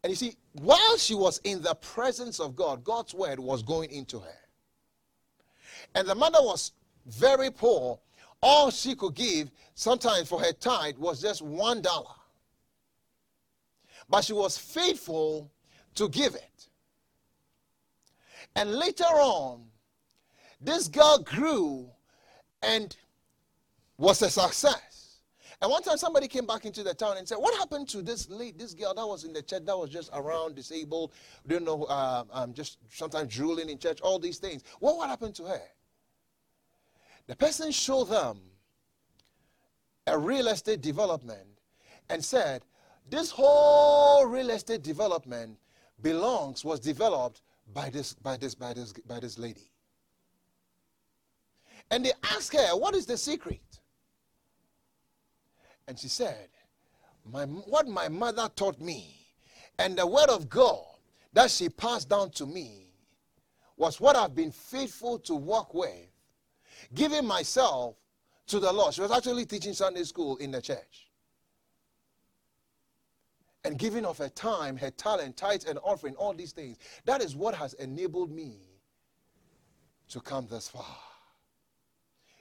[0.03, 3.91] And you see, while she was in the presence of God, God's word was going
[3.91, 4.39] into her.
[5.95, 6.73] And the mother was
[7.07, 7.99] very poor.
[8.41, 12.15] All she could give, sometimes for her tithe, was just one dollar.
[14.09, 15.51] But she was faithful
[15.97, 16.69] to give it.
[18.55, 19.65] And later on,
[20.61, 21.91] this girl grew
[22.63, 22.97] and
[23.97, 24.88] was a success.
[25.61, 28.29] And one time somebody came back into the town and said, What happened to this
[28.29, 31.13] late, this girl that was in the church that was just around, disabled,
[31.47, 34.63] didn't know, uh, um, just sometimes drooling in church, all these things?
[34.79, 35.63] What, what happened to her?
[37.27, 38.41] The person showed them
[40.07, 41.61] a real estate development
[42.09, 42.63] and said,
[43.11, 45.59] This whole real estate development
[46.01, 47.43] belongs, was developed
[47.75, 49.73] by this, by this, by this, by this lady.
[51.91, 53.61] And they asked her, What is the secret?
[55.89, 56.49] And she said,
[57.25, 59.17] my, What my mother taught me
[59.79, 60.85] and the word of God
[61.33, 62.93] that she passed down to me
[63.77, 66.11] was what I've been faithful to work with,
[66.95, 67.97] giving myself
[68.49, 68.93] to the Lord.
[68.93, 71.09] She was actually teaching Sunday school in the church.
[73.65, 76.79] And giving of her time, her talent, tithes, and offering, all these things.
[77.05, 78.59] That is what has enabled me
[80.09, 80.85] to come this far.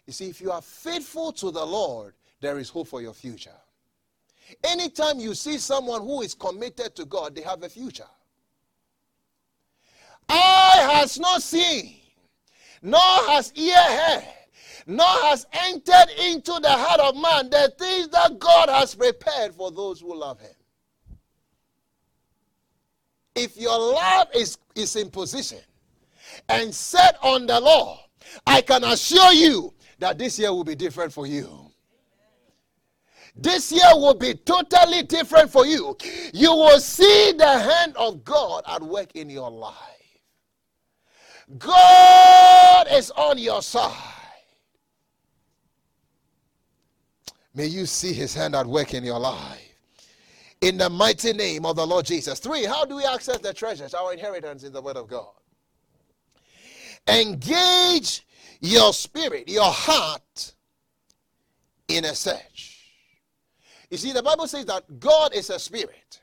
[0.05, 3.55] You see, if you are faithful to the Lord, there is hope for your future.
[4.63, 8.07] Anytime you see someone who is committed to God, they have a future.
[10.29, 11.95] Eye has not seen,
[12.81, 14.23] nor has ear heard,
[14.85, 19.71] nor has entered into the heart of man the things that God has prepared for
[19.71, 20.51] those who love him.
[23.35, 25.59] If your love is, is in position
[26.49, 27.99] and set on the law,
[28.45, 31.66] I can assure you that this year will be different for you.
[33.39, 35.95] This year will be totally different for you.
[36.33, 39.75] You will see the hand of God at work in your life.
[41.57, 43.93] God is on your side.
[47.53, 49.61] May you see his hand at work in your life.
[50.61, 52.39] In the mighty name of the Lord Jesus.
[52.39, 55.29] Three, how do we access the treasures, our inheritance in the Word of God?
[57.07, 58.25] Engage
[58.59, 60.53] your spirit, your heart
[61.87, 62.76] in a search.
[63.89, 66.21] You see, the Bible says that God is a spirit,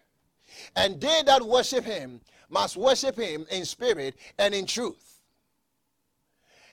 [0.76, 5.14] and they that worship him must worship him in spirit and in truth.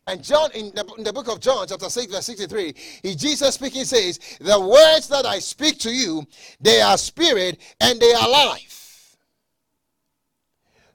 [0.08, 2.74] And John, in the, in the, book of John, chapter 6, verse 63,
[3.04, 6.26] he, Jesus speaking says, The words that I speak to you,
[6.60, 9.16] they are spirit and they are life.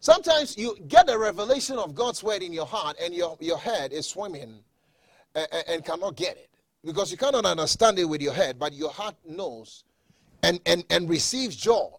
[0.01, 3.93] Sometimes you get a revelation of God's word in your heart and your, your head
[3.93, 4.59] is swimming
[5.35, 6.51] and, and cannot get it.
[6.87, 9.83] Because you cannot understand it with your head, but your heart knows
[10.45, 11.91] and, and, and receives joy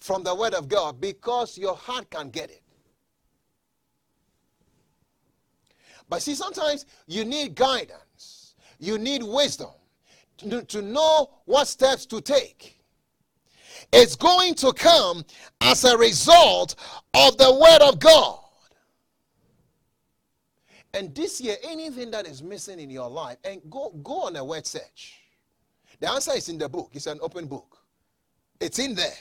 [0.00, 2.62] from the word of God because your heart can get it.
[6.08, 9.70] But see, sometimes you need guidance, you need wisdom
[10.38, 12.80] to, to know what steps to take.
[13.92, 15.24] It's going to come
[15.60, 16.74] as a result
[17.14, 18.41] of the Word of God.
[20.94, 24.44] And this year, anything that is missing in your life, and go, go on a
[24.44, 25.18] word search.
[26.00, 27.78] The answer is in the book, it's an open book.
[28.60, 29.14] It's in there.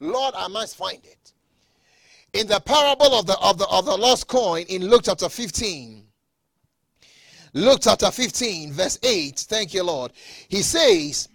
[0.00, 1.32] Lord, I must find it.
[2.32, 6.06] In the parable of the of the of the lost coin in Luke chapter 15,
[7.54, 9.38] Luke chapter 15, verse 8.
[9.40, 10.12] Thank you, Lord.
[10.48, 11.28] He says,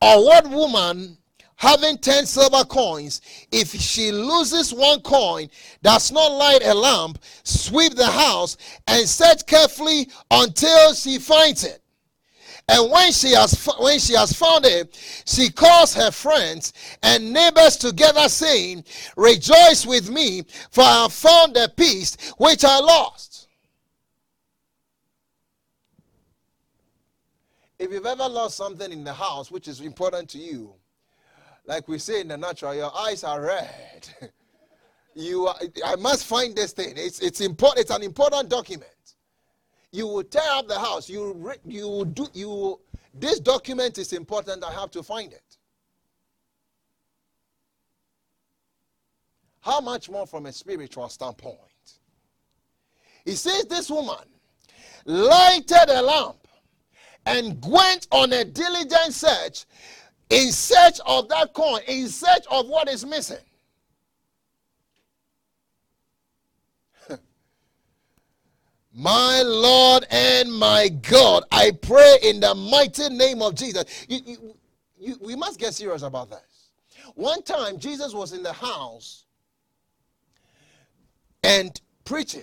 [0.00, 1.18] Or what woman
[1.58, 5.50] having 10 silver coins, if she loses one coin,
[5.82, 8.56] does not light a lamp, sweep the house,
[8.86, 11.82] and search carefully until she finds it?
[12.68, 14.94] And when she has when she has found it,
[15.26, 18.84] she calls her friends and neighbors together, saying,
[19.16, 23.48] "Rejoice with me, for I have found the piece which I lost."
[27.78, 30.74] If you've ever lost something in the house which is important to you,
[31.68, 34.08] like we say in the natural, your eyes are red.
[35.14, 35.54] you are,
[35.84, 36.94] I must find this thing.
[36.96, 38.90] It's, it's, important, it's an important document.
[39.92, 41.10] You will tear up the house.
[41.10, 42.80] You, you do, you,
[43.12, 44.64] this document is important.
[44.64, 45.42] I have to find it.
[49.60, 51.58] How much more from a spiritual standpoint?
[53.26, 54.24] He says this woman
[55.04, 56.48] lighted a lamp
[57.26, 59.66] and went on a diligent search
[60.30, 63.38] in search of that coin, in search of what is missing.
[68.94, 73.84] my Lord and my God, I pray in the mighty name of Jesus.
[74.08, 74.56] You, you,
[74.98, 76.70] you, we must get serious about this.
[77.14, 79.24] One time, Jesus was in the house
[81.42, 82.42] and preaching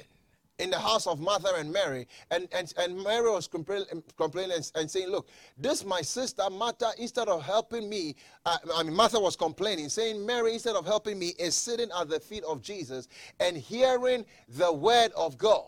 [0.59, 4.89] in the house of Martha and Mary, and, and, and Mary was complaining, complaining and,
[4.89, 5.27] saying, Look,
[5.57, 10.25] this my sister Martha, instead of helping me, uh, I mean, Martha was complaining, saying,
[10.25, 13.07] Mary, instead of helping me, is sitting at the feet of Jesus
[13.39, 15.65] and hearing the word of God.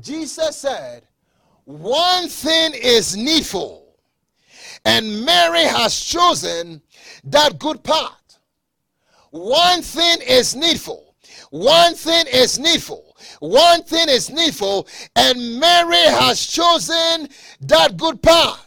[0.00, 1.06] Jesus said,
[1.64, 3.96] One thing is needful,
[4.84, 6.82] and Mary has chosen
[7.24, 8.14] that good part.
[9.30, 11.09] One thing is needful
[11.50, 13.16] one thing is needful.
[13.40, 17.28] One thing is needful, and Mary has chosen
[17.60, 18.58] that good part.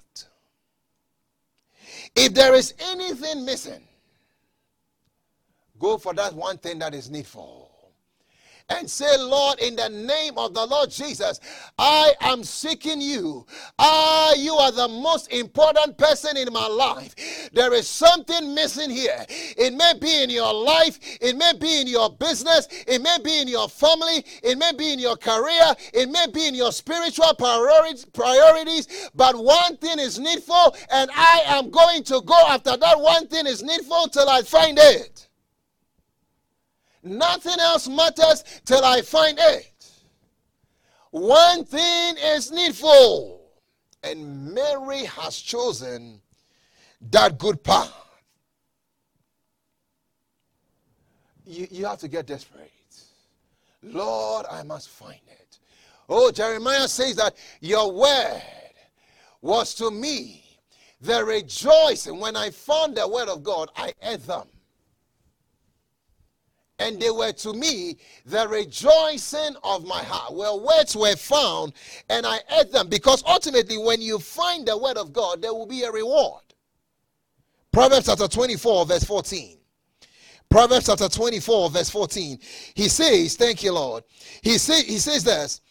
[2.16, 3.82] If there is anything missing,
[5.80, 7.63] go for that one thing that is needful
[8.78, 11.40] and say, Lord, in the name of the Lord Jesus,
[11.78, 13.46] I am seeking you.
[13.80, 17.50] Ah, you are the most important person in my life.
[17.54, 19.26] There is something missing here.
[19.30, 23.40] It may be in your life, it may be in your business, it may be
[23.40, 27.34] in your family, it may be in your career, it may be in your spiritual
[27.36, 33.28] priorities, but one thing is needful, and I am going to go after that one
[33.28, 35.28] thing is needful till I find it.
[37.04, 39.70] Nothing else matters till I find it.
[41.12, 43.42] One thing is needful,
[44.02, 46.22] and Mary has chosen
[47.12, 47.94] that good path.
[51.46, 52.72] You, you have to get desperate.
[53.84, 55.60] Lord, I must find it.
[56.08, 58.42] Oh, Jeremiah says that your word
[59.42, 60.46] was to me
[61.02, 62.20] the rejoicing.
[62.20, 64.48] When I found the word of God, I ate them
[66.84, 70.34] and they were to me the rejoicing of my heart.
[70.34, 71.74] Well, words were found,
[72.10, 75.66] and I ate them because ultimately, when you find the word of God, there will
[75.66, 76.42] be a reward.
[77.72, 79.58] Proverbs chapter 24, verse 14.
[80.50, 82.38] Proverbs chapter 24, verse 14.
[82.76, 84.04] He says, Thank you, Lord.
[84.42, 85.62] He, say, he says this.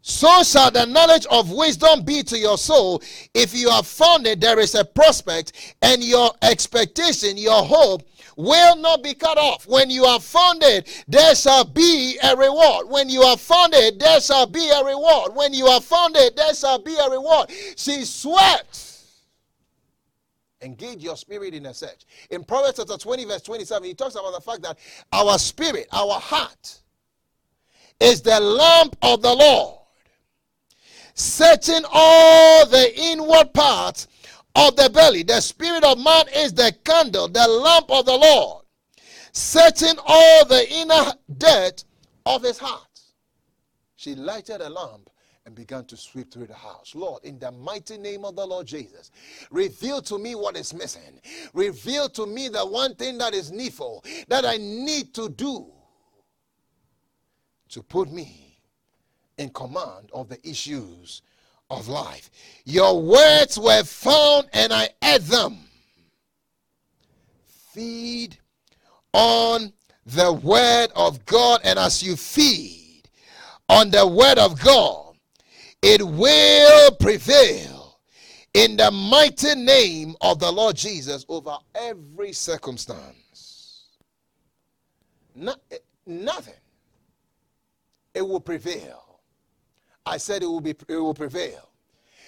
[0.00, 3.02] So shall the knowledge of wisdom be to your soul.
[3.34, 8.02] If you have found it, there is a prospect, and your expectation, your hope,
[8.38, 9.66] will not be cut off.
[9.66, 12.88] When you are founded, there shall be a reward.
[12.88, 15.34] When you are founded, there shall be a reward.
[15.34, 17.50] When you are founded, there shall be a reward.
[17.76, 18.84] She sweat.
[20.62, 22.04] Engage your spirit in a search.
[22.30, 24.78] In Proverbs chapter 20, verse 27, he talks about the fact that
[25.12, 26.80] our spirit, our heart,
[28.00, 29.80] is the lamp of the Lord,
[31.14, 34.06] searching all the inward parts
[34.58, 35.22] of the belly.
[35.22, 38.64] The spirit of man is the candle, the lamp of the Lord,
[39.32, 41.84] searching all the inner depth
[42.26, 42.82] of his heart.
[43.96, 45.10] She lighted a lamp
[45.46, 46.94] and began to sweep through the house.
[46.94, 49.10] Lord, in the mighty name of the Lord Jesus,
[49.50, 51.20] reveal to me what is missing.
[51.54, 55.72] Reveal to me the one thing that is needful, that I need to do
[57.70, 58.60] to put me
[59.38, 61.22] in command of the issues
[61.70, 62.30] of life.
[62.64, 65.58] Your words were found and I ate them.
[67.72, 68.38] Feed
[69.12, 69.72] on
[70.06, 73.08] the word of God, and as you feed
[73.68, 75.16] on the word of God,
[75.82, 78.00] it will prevail
[78.54, 83.84] in the mighty name of the Lord Jesus over every circumstance.
[85.34, 86.54] No, eh, nothing.
[88.14, 89.07] It will prevail.
[90.08, 91.68] I said it will be it will prevail.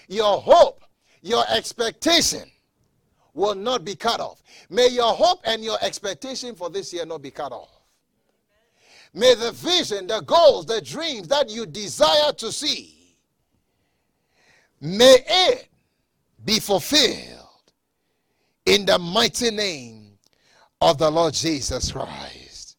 [0.09, 0.83] Your hope,
[1.23, 2.51] your expectation
[3.35, 4.43] will not be cut off.
[4.69, 7.71] May your hope and your expectation for this year not be cut off.
[9.15, 13.01] May the vision, the goals, the dreams that you desire to see
[14.81, 15.69] May it
[16.43, 17.47] be fulfilled
[18.65, 20.19] in the mighty name
[20.81, 22.79] of the Lord Jesus Christ.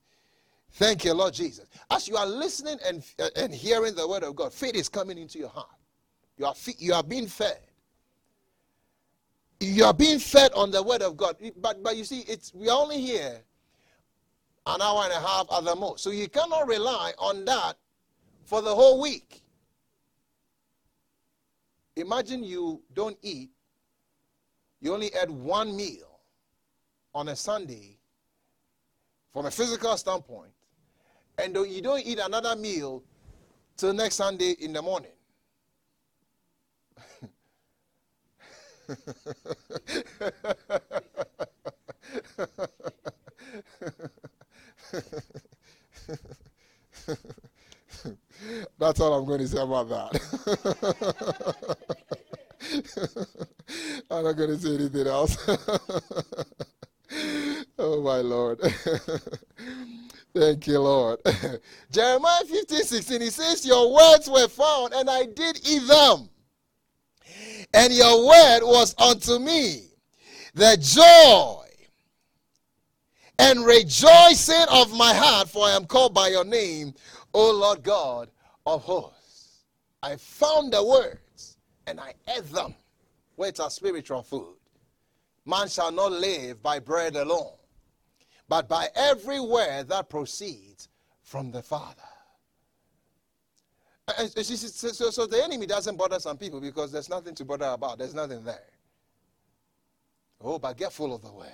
[0.74, 1.68] Thank you, Lord Jesus.
[1.92, 3.04] As you are listening and,
[3.36, 5.68] and hearing the word of God, faith is coming into your heart.
[6.38, 7.60] You are, you are being fed.
[9.60, 11.36] You are being fed on the word of God.
[11.58, 13.42] But, but you see, it's, we are only here
[14.66, 16.02] an hour and a half at the most.
[16.02, 17.74] So you cannot rely on that
[18.46, 19.44] for the whole week.
[21.98, 23.52] Imagine you don't eat,
[24.80, 26.22] you only had one meal
[27.14, 27.98] on a Sunday
[29.34, 30.52] from a physical standpoint,
[31.38, 33.04] and you don't eat another meal
[33.78, 35.12] till next Sunday in the morning.
[48.80, 50.20] That's all I'm going to say about that.
[54.10, 55.38] I'm not going to say anything else.
[57.80, 58.60] oh, my Lord.
[60.34, 61.20] Thank you, Lord.
[61.92, 66.30] Jeremiah 15 16, he says, Your words were found, and I did eat them.
[67.74, 69.84] And your word was unto me
[70.54, 71.66] the joy
[73.40, 76.94] and rejoicing of my heart, for I am called by your name,
[77.34, 78.30] O Lord God
[78.66, 79.64] of hosts.
[80.04, 81.58] I found the words
[81.88, 82.76] and I ate them,
[83.36, 84.56] which are spiritual food.
[85.46, 87.54] Man shall not live by bread alone,
[88.52, 90.90] but by every word that proceeds
[91.24, 92.02] from the Father.
[94.10, 97.68] Uh, uh, so, so the enemy doesn't bother some people because there's nothing to bother
[97.68, 97.98] about.
[97.98, 98.68] There's nothing there.
[100.42, 101.48] Oh, but get full of the word.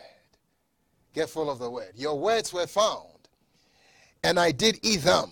[1.14, 1.92] Get full of the word.
[1.94, 3.30] Your words were found,
[4.24, 5.30] and I did eat them.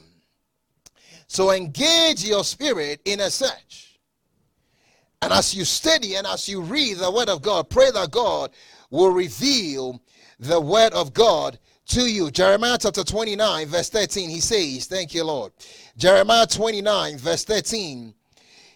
[1.25, 3.97] So engage your spirit in a search.
[5.19, 8.51] And as you study and as you read the word of God, pray that God
[8.91, 9.99] will reveal
[10.39, 12.31] the word of God to you.
[12.31, 15.51] Jeremiah chapter 29, verse 13, he says, Thank you, Lord.
[15.97, 18.13] Jeremiah 29, verse 13,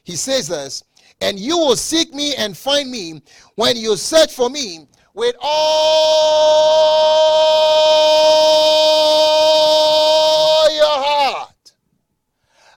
[0.04, 0.84] he says this,
[1.22, 3.22] and you will seek me and find me
[3.56, 5.50] when you search for me with all
[10.74, 11.74] your heart.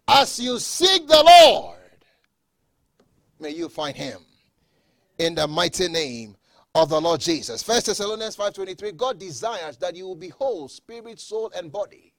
[0.09, 1.79] As you seek the Lord,
[3.39, 4.19] may you find him
[5.19, 6.37] in the mighty name
[6.75, 7.63] of the Lord Jesus.
[7.63, 12.15] First Thessalonians 5:23 God desires that you will be whole, spirit, soul and body.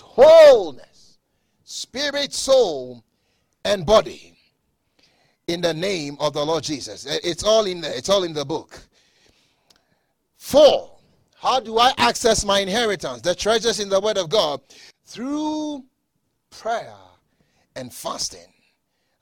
[0.00, 1.18] Wholeness,
[1.64, 3.04] spirit, soul
[3.64, 4.38] and body
[5.46, 7.06] in the name of the Lord Jesus.
[7.06, 8.80] Eh, it's all in the, it's all in the book.
[10.38, 10.96] 4
[11.38, 14.60] how do I access my inheritance, the treasures in the word of God?
[15.04, 15.84] Through
[16.50, 16.94] prayer
[17.76, 18.52] and fasting.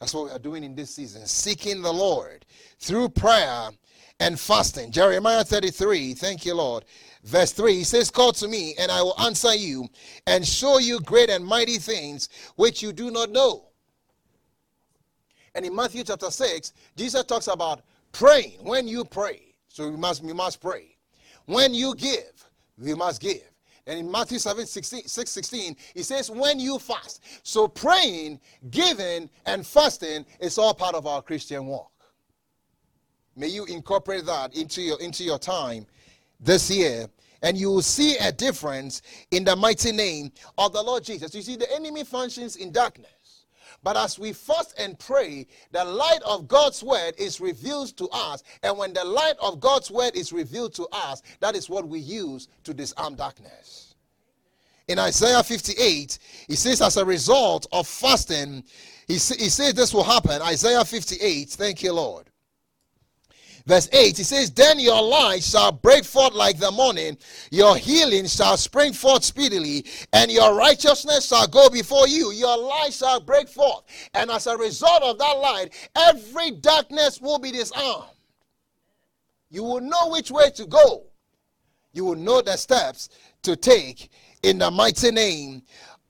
[0.00, 2.46] That's what we are doing in this season, seeking the Lord
[2.84, 3.70] through prayer
[4.20, 4.92] and fasting.
[4.92, 6.84] Jeremiah 33, thank you, Lord.
[7.24, 9.88] Verse 3, he says, Call to me, and I will answer you
[10.26, 13.68] and show you great and mighty things which you do not know.
[15.54, 17.82] And in Matthew chapter 6, Jesus talks about
[18.12, 18.58] praying.
[18.60, 20.96] When you pray, so we must, we must pray.
[21.46, 23.42] When you give, we must give.
[23.86, 27.22] And in Matthew 7 16, 6 16, he says, When you fast.
[27.42, 31.93] So praying, giving, and fasting is all part of our Christian walk.
[33.36, 35.86] May you incorporate that into your, into your time
[36.40, 37.08] this year
[37.44, 41.34] and you will see a difference in the mighty name of the Lord Jesus.
[41.34, 43.44] You see, the enemy functions in darkness.
[43.82, 48.42] But as we fast and pray, the light of God's word is revealed to us.
[48.62, 51.98] And when the light of God's word is revealed to us, that is what we
[51.98, 53.94] use to disarm darkness.
[54.88, 56.18] In Isaiah 58,
[56.48, 58.64] he says, as a result of fasting,
[59.06, 60.40] he, he says this will happen.
[60.40, 62.30] Isaiah 58, thank you, Lord.
[63.66, 67.16] Verse 8, he says, Then your light shall break forth like the morning,
[67.50, 72.30] your healing shall spring forth speedily, and your righteousness shall go before you.
[72.32, 73.84] Your light shall break forth.
[74.12, 78.10] And as a result of that light, every darkness will be disarmed.
[79.50, 81.04] You will know which way to go,
[81.92, 83.08] you will know the steps
[83.44, 84.10] to take
[84.42, 85.62] in the mighty name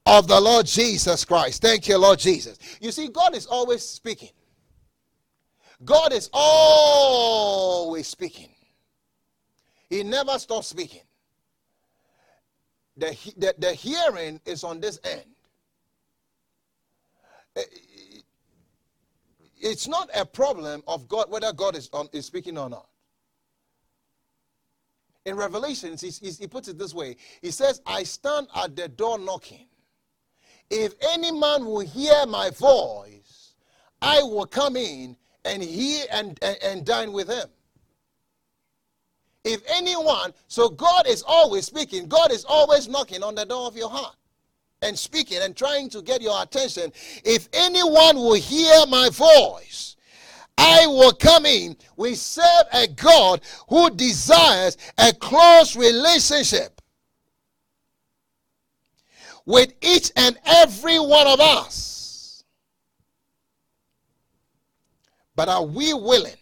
[0.06, 1.62] of the Lord Jesus Christ.
[1.62, 2.58] Thank you, Lord Jesus.
[2.80, 4.30] You see, God is always speaking.
[5.84, 8.50] God is always speaking.
[9.90, 11.02] He never stops speaking.
[12.96, 15.24] The, the, the hearing is on this end.
[17.56, 17.62] Eh,
[19.60, 22.86] it's not a problem of God whether God is, on, is speaking or not.
[25.24, 29.18] In Revelations, he, he puts it this way He says, I stand at the door
[29.18, 29.66] knocking.
[30.70, 33.54] If any man will hear my voice,
[34.02, 37.48] I will come in and he and, and, and dine with him.
[39.44, 43.76] If anyone, so God is always speaking, God is always knocking on the door of
[43.76, 44.16] your heart
[44.80, 46.92] and speaking and trying to get your attention.
[47.24, 49.96] If anyone will hear my voice,
[50.56, 51.76] I will come in.
[51.96, 56.80] We serve a God who desires a close relationship
[59.44, 61.93] with each and every one of us.
[65.36, 66.32] But are we willing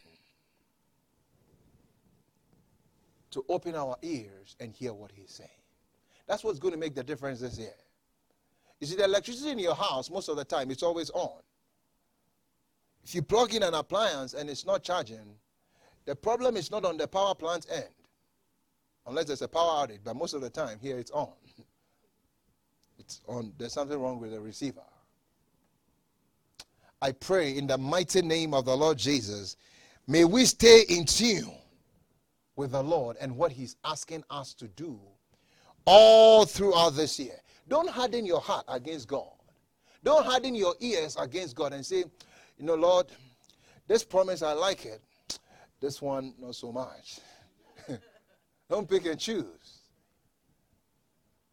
[3.30, 5.48] to open our ears and hear what he's saying?
[6.26, 7.74] That's what's going to make the difference this year.
[8.80, 11.40] You see, the electricity in your house, most of the time, it's always on.
[13.04, 15.36] If you plug in an appliance and it's not charging,
[16.04, 17.84] the problem is not on the power plant end,
[19.06, 20.00] unless there's a power outage.
[20.04, 21.32] But most of the time, here it's on.
[22.98, 23.52] It's on.
[23.58, 24.82] There's something wrong with the receiver.
[27.02, 29.56] I pray in the mighty name of the Lord Jesus,
[30.06, 31.50] may we stay in tune
[32.54, 35.00] with the Lord and what He's asking us to do
[35.84, 37.40] all throughout this year.
[37.66, 39.32] Don't harden your heart against God.
[40.04, 42.04] Don't harden your ears against God and say,
[42.56, 43.06] you know, Lord,
[43.88, 45.02] this promise, I like it.
[45.80, 47.18] This one, not so much.
[48.70, 49.80] Don't pick and choose.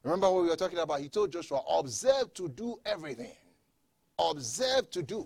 [0.04, 1.00] Remember what we were talking about?
[1.00, 3.36] He told Joshua, observe to do everything.
[4.20, 5.26] Observe to do.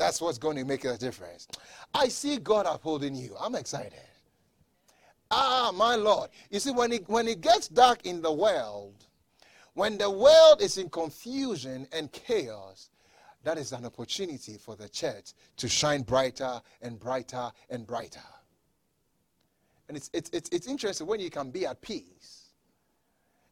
[0.00, 1.46] That's what's going to make a difference.
[1.92, 3.36] I see God upholding you.
[3.38, 4.00] I'm excited.
[5.30, 6.30] Ah, my Lord.
[6.48, 8.94] You see, when it, when it gets dark in the world,
[9.74, 12.88] when the world is in confusion and chaos,
[13.44, 18.20] that is an opportunity for the church to shine brighter and brighter and brighter.
[19.88, 22.46] And it's, it's, it's, it's interesting when you can be at peace.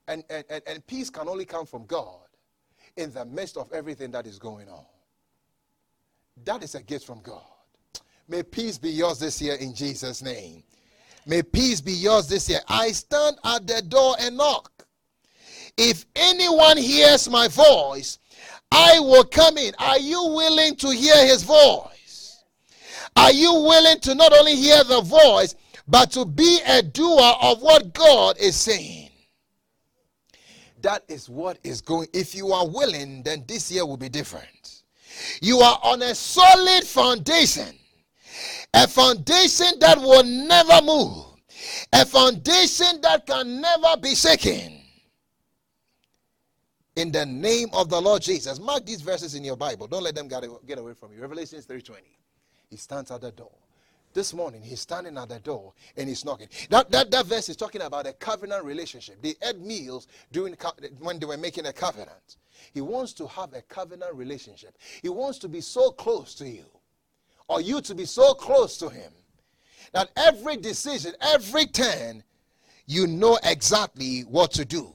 [0.06, 2.26] And, and, and peace can only come from God
[2.96, 4.86] in the midst of everything that is going on.
[6.44, 7.42] That is a gift from God.
[8.28, 10.62] May peace be yours this year in Jesus' name.
[11.26, 12.60] May peace be yours this year.
[12.68, 14.70] I stand at the door and knock.
[15.76, 18.18] If anyone hears my voice,
[18.72, 19.72] I will come in.
[19.78, 22.44] Are you willing to hear his voice?
[23.16, 25.54] Are you willing to not only hear the voice,
[25.86, 29.10] but to be a doer of what God is saying?
[30.82, 32.08] That is what is going.
[32.12, 34.57] If you are willing, then this year will be different.
[35.40, 37.74] You are on a solid foundation,
[38.74, 41.24] a foundation that will never move,
[41.92, 44.80] a foundation that can never be shaken.
[46.96, 48.58] In the name of the Lord Jesus.
[48.58, 49.86] Mark these verses in your Bible.
[49.86, 51.20] Don't let them get away from you.
[51.20, 52.00] Revelation 3:20.
[52.70, 53.52] He stands at the door.
[54.14, 56.48] This morning, he's standing at the door and he's knocking.
[56.70, 59.20] That, that, that verse is talking about a covenant relationship.
[59.22, 60.56] They had meals during
[60.98, 62.36] when they were making a covenant.
[62.72, 64.76] He wants to have a covenant relationship.
[65.02, 66.64] He wants to be so close to you,
[67.48, 69.12] or you to be so close to him,
[69.92, 72.24] that every decision, every turn,
[72.86, 74.92] you know exactly what to do.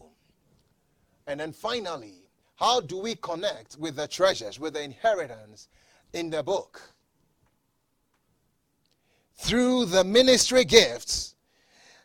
[1.27, 2.23] And then finally,
[2.55, 5.69] how do we connect with the treasures, with the inheritance
[6.13, 6.92] in the book?
[9.37, 11.35] Through the ministry gifts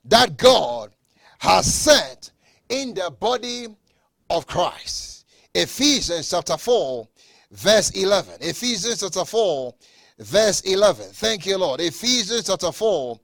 [0.04, 0.90] that God
[1.38, 2.32] has sent
[2.68, 3.68] in the body
[4.30, 5.26] of Christ.
[5.54, 7.08] Ephesians chapter 4,
[7.52, 8.34] verse 11.
[8.40, 9.74] Ephesians chapter 4,
[10.18, 11.06] verse 11.
[11.12, 11.80] Thank you, Lord.
[11.80, 13.18] Ephesians chapter 4,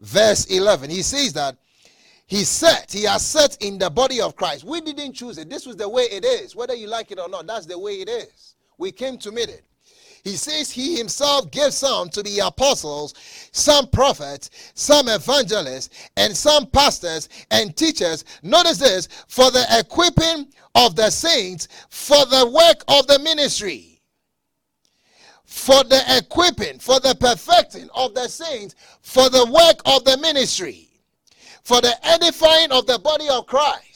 [0.00, 0.90] verse 11.
[0.90, 1.56] He says that
[2.26, 4.64] he set, he has set in the body of Christ.
[4.64, 5.50] We didn't choose it.
[5.50, 6.54] This was the way it is.
[6.54, 8.54] Whether you like it or not, that's the way it is.
[8.78, 9.64] We came to meet it.
[10.22, 13.14] He says he himself gave some to be apostles,
[13.52, 18.24] some prophets, some evangelists, and some pastors and teachers.
[18.42, 24.02] Notice this for the equipping of the saints, for the work of the ministry.
[25.44, 30.90] For the equipping, for the perfecting of the saints, for the work of the ministry
[31.70, 33.89] for the edifying of the body of Christ.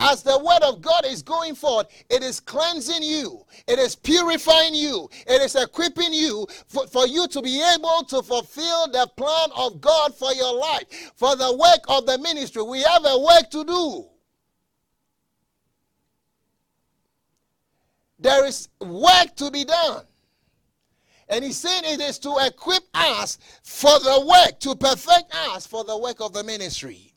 [0.00, 4.74] As the word of God is going forth, it is cleansing you, it is purifying
[4.74, 9.48] you, it is equipping you for, for you to be able to fulfill the plan
[9.56, 12.62] of God for your life, for the work of the ministry.
[12.62, 14.04] We have a work to do.
[18.20, 20.04] There is work to be done.
[21.28, 25.84] And he's saying it is to equip us for the work, to perfect us for
[25.84, 27.07] the work of the ministry.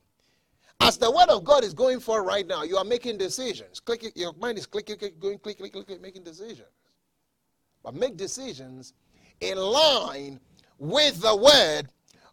[0.81, 3.79] As the word of God is going for right now, you are making decisions.
[3.79, 6.67] Click your mind is clicking, click, going, click, click, click, click, making decisions.
[7.83, 8.93] But make decisions
[9.41, 10.39] in line
[10.79, 11.83] with the word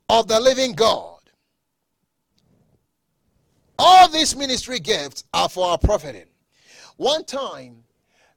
[0.09, 1.19] of the living God.
[3.79, 6.27] All these ministry gifts are for our profiting.
[6.97, 7.85] One time,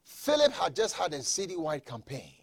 [0.04, 2.34] Philip had just had a citywide campaign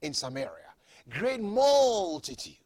[0.00, 0.72] in Samaria.
[1.10, 2.56] Great multitudes.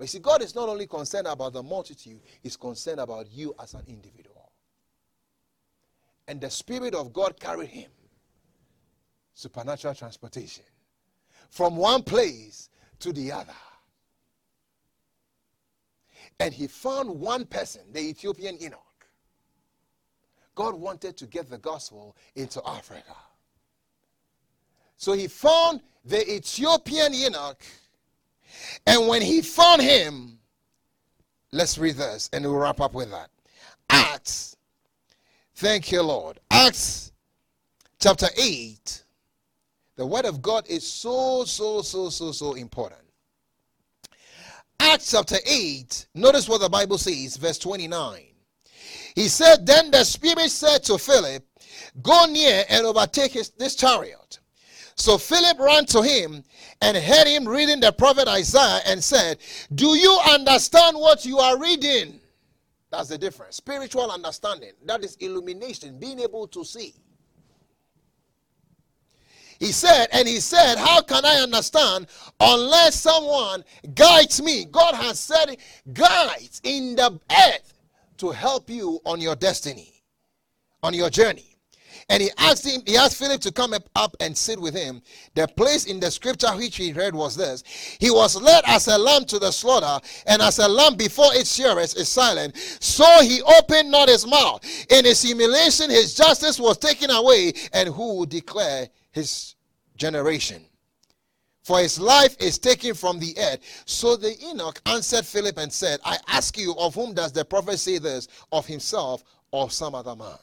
[0.00, 3.54] But you see, God is not only concerned about the multitude, He's concerned about you
[3.62, 4.50] as an individual.
[6.26, 7.90] And the Spirit of God carried him.
[9.34, 10.64] Supernatural transportation.
[11.50, 12.70] From one place
[13.00, 13.52] to the other.
[16.38, 18.78] And he found one person, the Ethiopian Eunuch.
[20.54, 23.16] God wanted to get the gospel into Africa.
[24.96, 27.62] So he found the Ethiopian eunuch,
[28.86, 30.38] and when he found him,
[31.52, 33.30] let's read this and we'll wrap up with that.
[33.88, 34.56] Acts,
[35.54, 36.40] thank you, Lord.
[36.50, 37.12] Acts
[37.98, 39.04] chapter 8.
[39.96, 43.02] The word of God is so, so, so, so, so important.
[44.80, 48.22] Acts chapter 8, notice what the Bible says, verse 29.
[49.14, 51.44] He said, Then the Spirit said to Philip,
[52.02, 54.39] Go near and overtake his, this chariot.
[55.00, 56.44] So Philip ran to him
[56.82, 59.38] and heard him reading the prophet Isaiah and said,
[59.74, 62.20] Do you understand what you are reading?
[62.90, 63.56] That's the difference.
[63.56, 64.72] Spiritual understanding.
[64.84, 66.92] That is illumination, being able to see.
[69.58, 72.06] He said, and he said, How can I understand
[72.38, 74.66] unless someone guides me?
[74.66, 75.56] God has said
[75.94, 77.72] guides in the earth
[78.18, 80.02] to help you on your destiny,
[80.82, 81.49] on your journey.
[82.10, 85.00] And he asked him, he asked Philip to come up and sit with him.
[85.34, 87.62] The place in the scripture which he read was this
[88.00, 91.54] He was led as a lamb to the slaughter, and as a lamb before its
[91.54, 94.60] shearers is silent, so he opened not his mouth.
[94.90, 99.54] In his humiliation, his justice was taken away, and who will declare his
[99.96, 100.64] generation?
[101.62, 103.60] For his life is taken from the earth.
[103.84, 107.78] So the eunuch answered Philip and said, I ask you, of whom does the prophet
[107.78, 108.26] say this?
[108.50, 110.38] Of himself or some other man?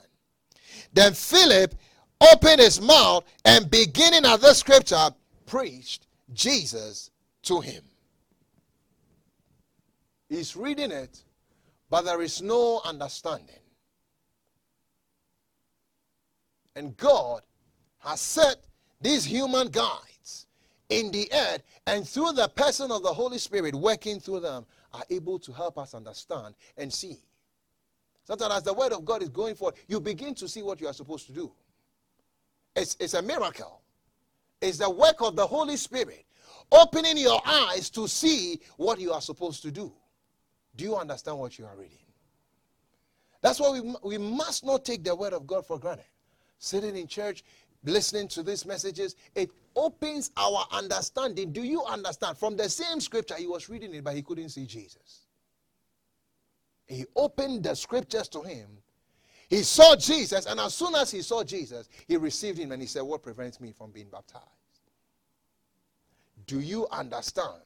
[0.94, 1.76] Then Philip
[2.20, 5.10] opened his mouth and beginning at the scripture,
[5.46, 7.12] preached Jesus
[7.44, 7.84] to him.
[10.30, 11.24] He's reading it,
[11.90, 13.56] but there is no understanding.
[16.76, 17.42] And God
[18.00, 18.58] has set
[19.02, 20.48] these human guides
[20.90, 25.04] in the earth, and through the person of the Holy Spirit working through them, are
[25.10, 27.18] able to help us understand and see.
[28.28, 30.88] Sometimes as the word of God is going forth, you begin to see what you
[30.88, 31.50] are supposed to do.
[32.76, 33.82] It's, it's a miracle.
[34.62, 36.26] It's the work of the Holy Spirit
[36.70, 39.94] opening your eyes to see what you are supposed to do.
[40.76, 42.00] Do you understand what you are reading?
[43.42, 46.04] That's why we, we must not take the word of God for granted.
[46.60, 47.46] Sitting in church,
[47.86, 51.54] listening to these messages, it opens our understanding.
[51.54, 52.38] Do you understand?
[52.38, 55.27] From the same scripture, he was reading it, but he couldn't see Jesus.
[56.88, 58.68] He opened the scriptures to him.
[59.50, 62.88] He saw Jesus, and as soon as he saw Jesus, he received him and he
[62.88, 64.46] said, What prevents me from being baptized?
[66.48, 67.62] Do you understand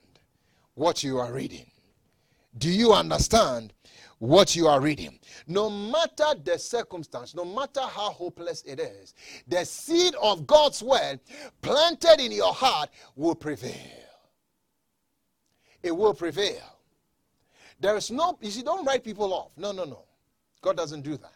[0.76, 1.65] what you are reading?
[2.57, 3.74] Do you understand
[4.19, 5.19] what you are reading?
[5.47, 9.13] No matter the circumstance, no matter how hopeless it is,
[9.47, 11.19] the seed of God's word
[11.61, 13.74] planted in your heart will prevail.
[15.82, 16.61] It will prevail.
[17.82, 19.51] There is no, you see, don't write people off.
[19.57, 20.03] No, no, no.
[20.61, 21.34] God doesn't do that.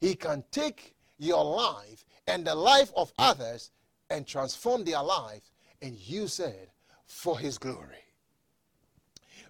[0.00, 3.72] He can take your life and the life of others
[4.08, 5.42] and transform their life
[5.82, 6.70] and use it
[7.06, 8.04] for His glory.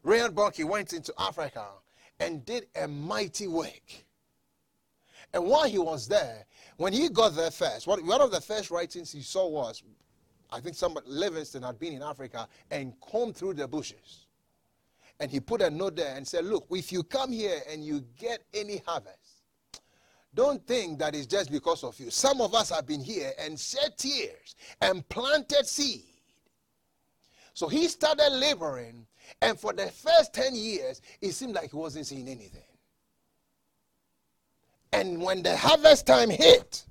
[0.02, 1.66] Reinhard Bonnke went into Africa
[2.18, 4.04] and did a mighty work.
[5.34, 6.44] And while he was there,
[6.76, 9.82] when he got there first, one of the first writings he saw was,
[10.50, 14.21] I think somebody, Livingstone had been in Africa and combed through the bushes.
[15.22, 18.04] And he put a note there and said, Look, if you come here and you
[18.18, 19.44] get any harvest,
[20.34, 22.10] don't think that it's just because of you.
[22.10, 26.02] Some of us have been here and shed tears and planted seed.
[27.54, 29.06] So he started laboring,
[29.40, 32.62] and for the first 10 years, it seemed like he wasn't seeing anything.
[34.92, 36.84] And when the harvest time hit,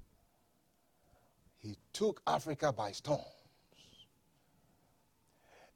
[1.57, 3.19] he took Africa by storm.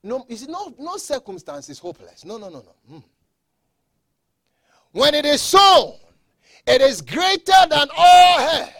[0.06, 2.24] No, you see, no, no circumstance is hopeless.
[2.24, 2.98] No, no, no, no.
[2.98, 3.04] Mm.
[4.92, 5.96] When it is sown,
[6.68, 8.72] it is greater than all herbs,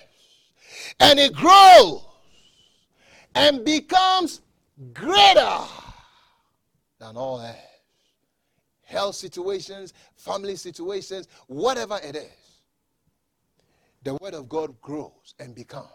[1.00, 2.06] and it grows
[3.34, 4.42] and becomes
[4.94, 5.62] greater
[7.00, 7.58] than all herbs.
[8.84, 12.62] Health situations, family situations, whatever it is,
[14.04, 15.90] the word of God grows and becomes.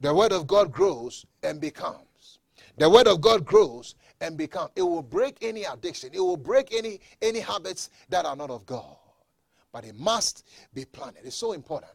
[0.00, 2.06] The word of God grows and becomes.
[2.78, 4.70] The word of God grows and becomes.
[4.76, 6.10] It will break any addiction.
[6.12, 8.96] It will break any any habits that are not of God
[9.72, 11.24] but it must be planted.
[11.24, 11.92] It's so important.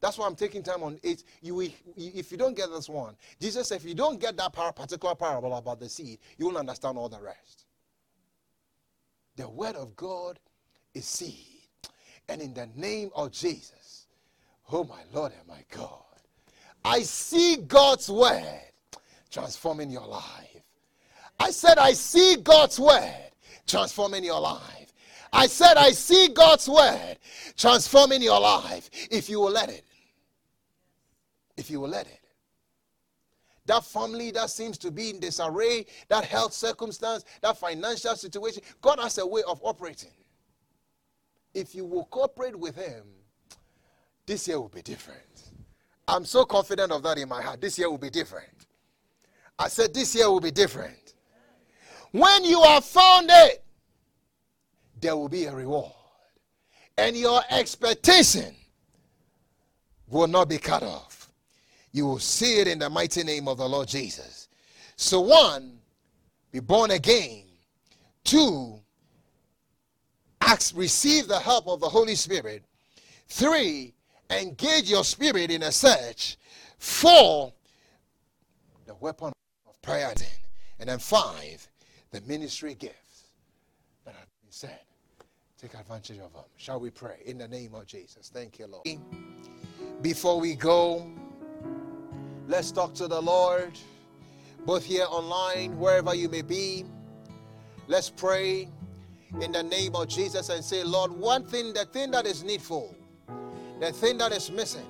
[0.00, 1.24] That's why I'm taking time on it.
[1.40, 1.62] You,
[1.96, 5.56] if you don't get this one, Jesus said, if you don't get that particular parable
[5.56, 7.64] about the seed, you won't understand all the rest.
[9.36, 10.38] The word of God
[10.92, 11.46] is seed.
[12.28, 14.06] And in the name of Jesus,
[14.70, 16.02] oh my Lord and my God,
[16.84, 18.60] I see God's word
[19.34, 20.62] transforming your life.
[21.40, 23.30] I said, I see God's word
[23.66, 24.92] transforming your life.
[25.32, 27.16] I said, I see God's word
[27.56, 29.84] transforming your life if you will let it.
[31.56, 32.20] If you will let it.
[33.66, 39.00] That family that seems to be in disarray, that health circumstance, that financial situation, God
[39.00, 40.12] has a way of operating.
[41.54, 43.04] If you will cooperate with Him,
[44.26, 45.20] this year will be different.
[46.06, 47.60] I'm so confident of that in my heart.
[47.60, 48.66] This year will be different.
[49.58, 51.14] I said, This year will be different.
[52.10, 53.58] When you are founded,
[55.00, 55.92] there will be a reward.
[56.96, 58.54] And your expectation
[60.08, 61.28] will not be cut off.
[61.92, 64.48] You will see it in the mighty name of the Lord Jesus.
[64.96, 65.78] So, one,
[66.52, 67.44] be born again.
[68.22, 68.80] Two,
[70.40, 72.62] ask, receive the help of the Holy Spirit.
[73.28, 73.94] Three,
[74.30, 76.36] engage your spirit in a search.
[76.78, 77.52] Four,
[78.86, 79.32] the weapon
[79.88, 80.28] of then.
[80.80, 81.66] And then five,
[82.10, 83.24] the ministry gifts
[84.04, 84.80] that have been said.
[85.60, 86.42] Take advantage of them.
[86.56, 88.30] Shall we pray in the name of Jesus?
[88.32, 88.86] Thank you, Lord.
[90.02, 91.10] Before we go,
[92.46, 93.72] let's talk to the Lord,
[94.66, 96.84] both here online, wherever you may be.
[97.86, 98.68] Let's pray
[99.40, 102.94] in the name of Jesus and say, Lord, one thing, the thing that is needful,
[103.80, 104.86] the thing that is missing,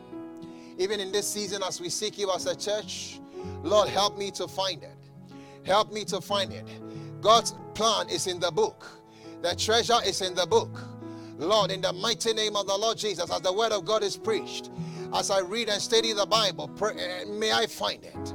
[0.78, 3.20] even in this season as we seek you as a church,
[3.62, 4.96] Lord, help me to find it.
[5.64, 6.66] Help me to find it.
[7.20, 8.86] God's plan is in the book.
[9.42, 10.80] The treasure is in the book.
[11.38, 14.16] Lord, in the mighty name of the Lord Jesus, as the word of God is
[14.16, 14.70] preached,
[15.14, 18.34] as I read and study the Bible, pray, may I find it.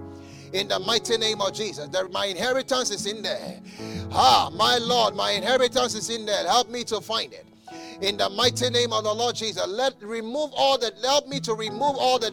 [0.53, 3.61] In the mighty name of Jesus, my inheritance is in there.
[4.11, 6.47] Ah, my Lord, my inheritance is in there.
[6.47, 7.45] Help me to find it
[8.01, 9.65] in the mighty name of the Lord Jesus.
[9.67, 12.31] Let remove all the help me to remove all the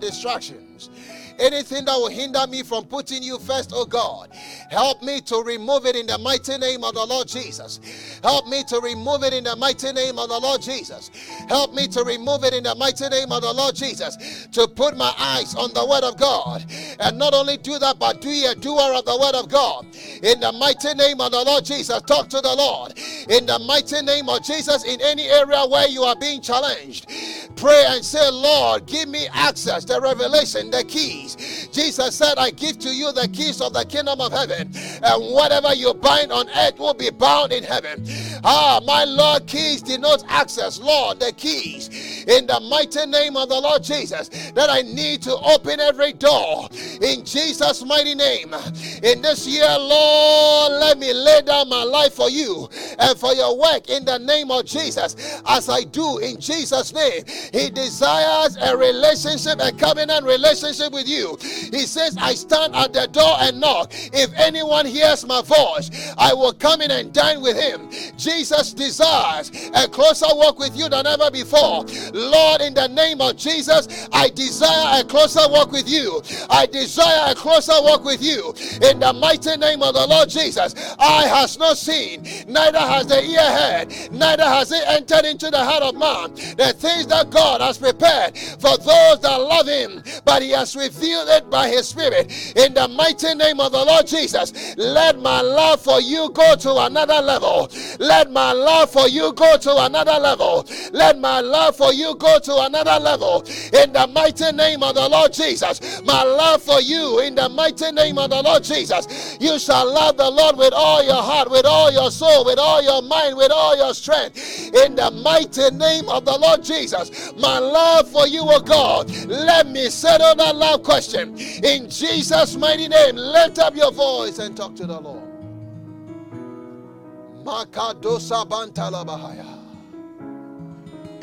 [0.76, 1.36] distractions.
[1.38, 4.30] Anything that will hinder me from putting you first, oh God,
[4.70, 8.20] help me to remove it in the mighty name of the Lord Jesus.
[8.22, 11.10] Help me to remove it in the mighty name of the Lord Jesus.
[11.48, 14.48] Help me to remove it in the mighty name of the Lord Jesus.
[14.52, 16.64] To put my eyes on the word of God.
[17.00, 19.86] And not only do that, but be a doer of the word of God.
[20.22, 22.94] In the mighty name of the Lord Jesus, talk to the Lord.
[23.28, 27.08] In the mighty name of Jesus, in any area where you are being challenged,
[27.56, 31.68] pray and say, Lord, give me access, the revelation, the keys.
[31.72, 34.70] Jesus said, I give to you the keys of the kingdom of heaven,
[35.02, 38.04] and whatever you bind on earth will be bound in heaven.
[38.44, 40.78] Ah, my Lord, keys denote access.
[40.80, 41.88] Lord, the keys
[42.26, 46.68] in the mighty name of the Lord Jesus that I need to open every door
[47.00, 48.54] in Jesus' mighty name.
[49.02, 53.58] In this year, Lord, let me lay down my life for you and for your
[53.58, 57.24] work in the name of Jesus, as I do in Jesus' name.
[57.52, 61.36] He desires a relationship, a covenant relationship with you.
[61.42, 63.90] He says, I stand at the door and knock.
[63.92, 67.90] If anyone hears my voice, I will come in and dine with him.
[68.16, 71.84] Jesus desires a closer walk with you than ever before.
[72.12, 76.22] Lord, in the name of Jesus, I desire a closer walk with you.
[76.48, 78.54] I desire a closer walk with you.
[78.82, 83.22] In the mighty name of the Lord Jesus, eye has not seen, neither has the
[83.22, 86.34] ear heard, neither has it entered into the heart of man.
[86.56, 91.28] The things that God has prepared for those that love him, but he has revealed
[91.28, 92.30] it by his spirit.
[92.56, 96.76] In the mighty name of the Lord Jesus, let my love for you go to
[96.78, 97.68] another level.
[97.98, 100.64] Let my love for you go to another level.
[100.92, 103.44] Let my love for you go to another level.
[103.72, 107.90] In the mighty name of the Lord Jesus, my love for you, in the mighty
[107.90, 111.66] name of the Lord Jesus, you shall love the Lord with all your heart, with
[111.66, 114.36] all your soul, with all your mind, with all your strength.
[114.74, 119.66] In the mighty name of the Lord Jesus, my love for you, O God, let
[119.66, 121.36] me settle that love question.
[121.38, 125.22] In Jesus' mighty name, lift up your voice and talk to the Lord.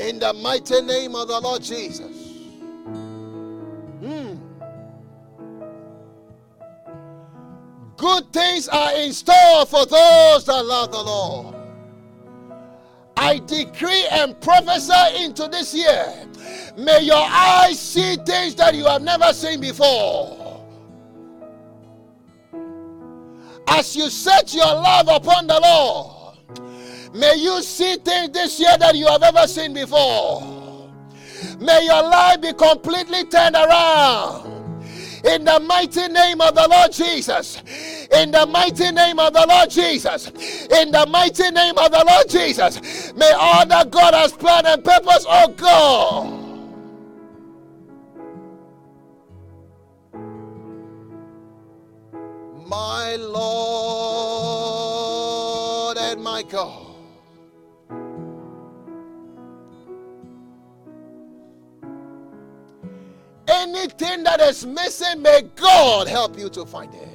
[0.00, 2.32] In the mighty name of the Lord Jesus.
[4.02, 4.38] Mm.
[7.96, 11.54] Good things are in store for those that love the Lord.
[13.16, 16.12] I decree and prophesy into this year.
[16.76, 20.62] May your eyes see things that you have never seen before.
[23.68, 28.94] As you set your love upon the Lord, may you see things this year that
[28.96, 30.90] you have ever seen before.
[31.60, 34.52] May your life be completely turned around.
[35.24, 37.62] In the mighty name of the Lord Jesus.
[38.12, 40.28] In the mighty name of the Lord Jesus.
[40.28, 43.12] In the mighty name of the Lord Jesus.
[43.14, 46.43] May all that God has planned and purpose, oh God.
[52.66, 54.64] My Lord
[55.98, 56.94] and my God.
[63.46, 67.08] Anything that is missing, may God help you to find it.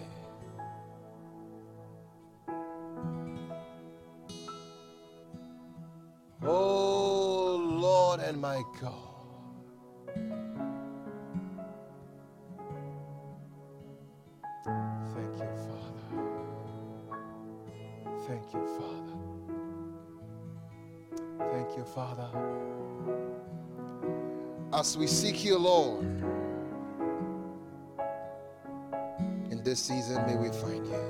[6.44, 9.09] Oh Lord and my God.
[18.30, 19.16] Thank you, Father.
[21.52, 22.30] Thank you, Father.
[24.72, 26.06] As we seek you, Lord,
[29.50, 31.04] in this season, may we find you.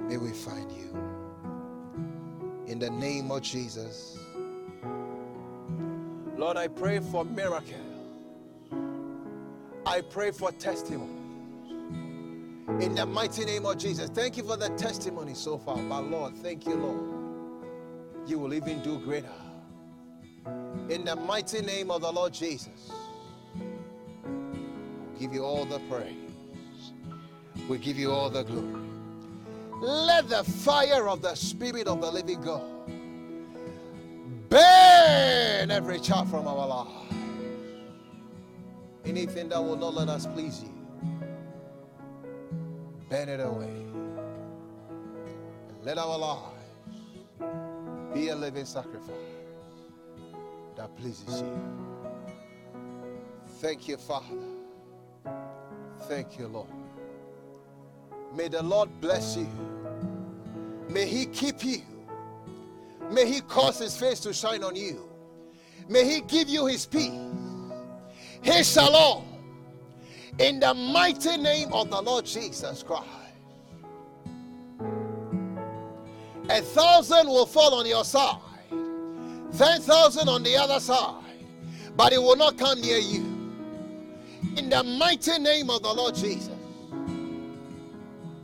[0.00, 0.90] May we find you.
[2.66, 4.18] In the name of Jesus.
[6.36, 7.76] Lord, I pray for miracle.
[9.86, 11.23] I pray for testimony.
[12.80, 14.10] In the mighty name of Jesus.
[14.10, 15.76] Thank you for the testimony so far.
[15.76, 18.28] But Lord, thank you, Lord.
[18.28, 19.28] You will even do greater.
[20.88, 22.90] In the mighty name of the Lord Jesus.
[25.14, 26.14] We give you all the praise.
[27.68, 28.82] We give you all the glory.
[29.80, 32.64] Let the fire of the Spirit of the living God
[34.48, 37.14] burn every chaff from our lives.
[39.04, 40.72] Anything that will not let us please you,
[43.16, 43.84] it away.
[45.68, 46.54] And let our lives
[48.12, 49.10] be a living sacrifice
[50.76, 51.84] that pleases you.
[53.60, 54.26] Thank you, Father.
[56.02, 56.68] Thank you, Lord.
[58.34, 59.48] May the Lord bless you.
[60.88, 61.82] May He keep you.
[63.10, 65.08] May He cause His face to shine on you.
[65.88, 67.12] May He give you His peace,
[68.42, 69.24] His shalom,
[70.38, 73.06] in the mighty name of the Lord Jesus Christ.
[76.50, 78.38] A thousand will fall on your side,
[79.56, 81.22] ten thousand on the other side,
[81.96, 83.22] but it will not come near you.
[84.56, 86.50] In the mighty name of the Lord Jesus.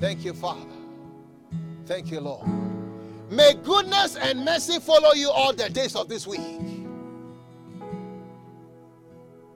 [0.01, 0.67] Thank you, Father.
[1.85, 2.49] Thank you, Lord.
[3.31, 6.41] May goodness and mercy follow you all the days of this week.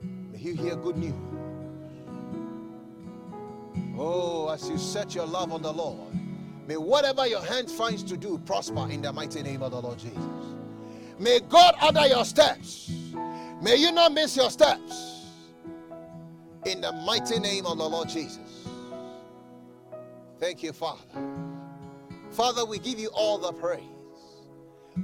[0.02, 1.33] May you hear good news.
[3.96, 6.12] Oh, as you set your love on the Lord,
[6.66, 9.98] may whatever your hand finds to do prosper in the mighty name of the Lord
[9.98, 10.18] Jesus.
[11.18, 12.90] May God order your steps.
[13.62, 15.26] May you not miss your steps
[16.66, 18.66] in the mighty name of the Lord Jesus.
[20.40, 21.02] Thank you, Father.
[22.32, 23.82] Father, we give you all the praise.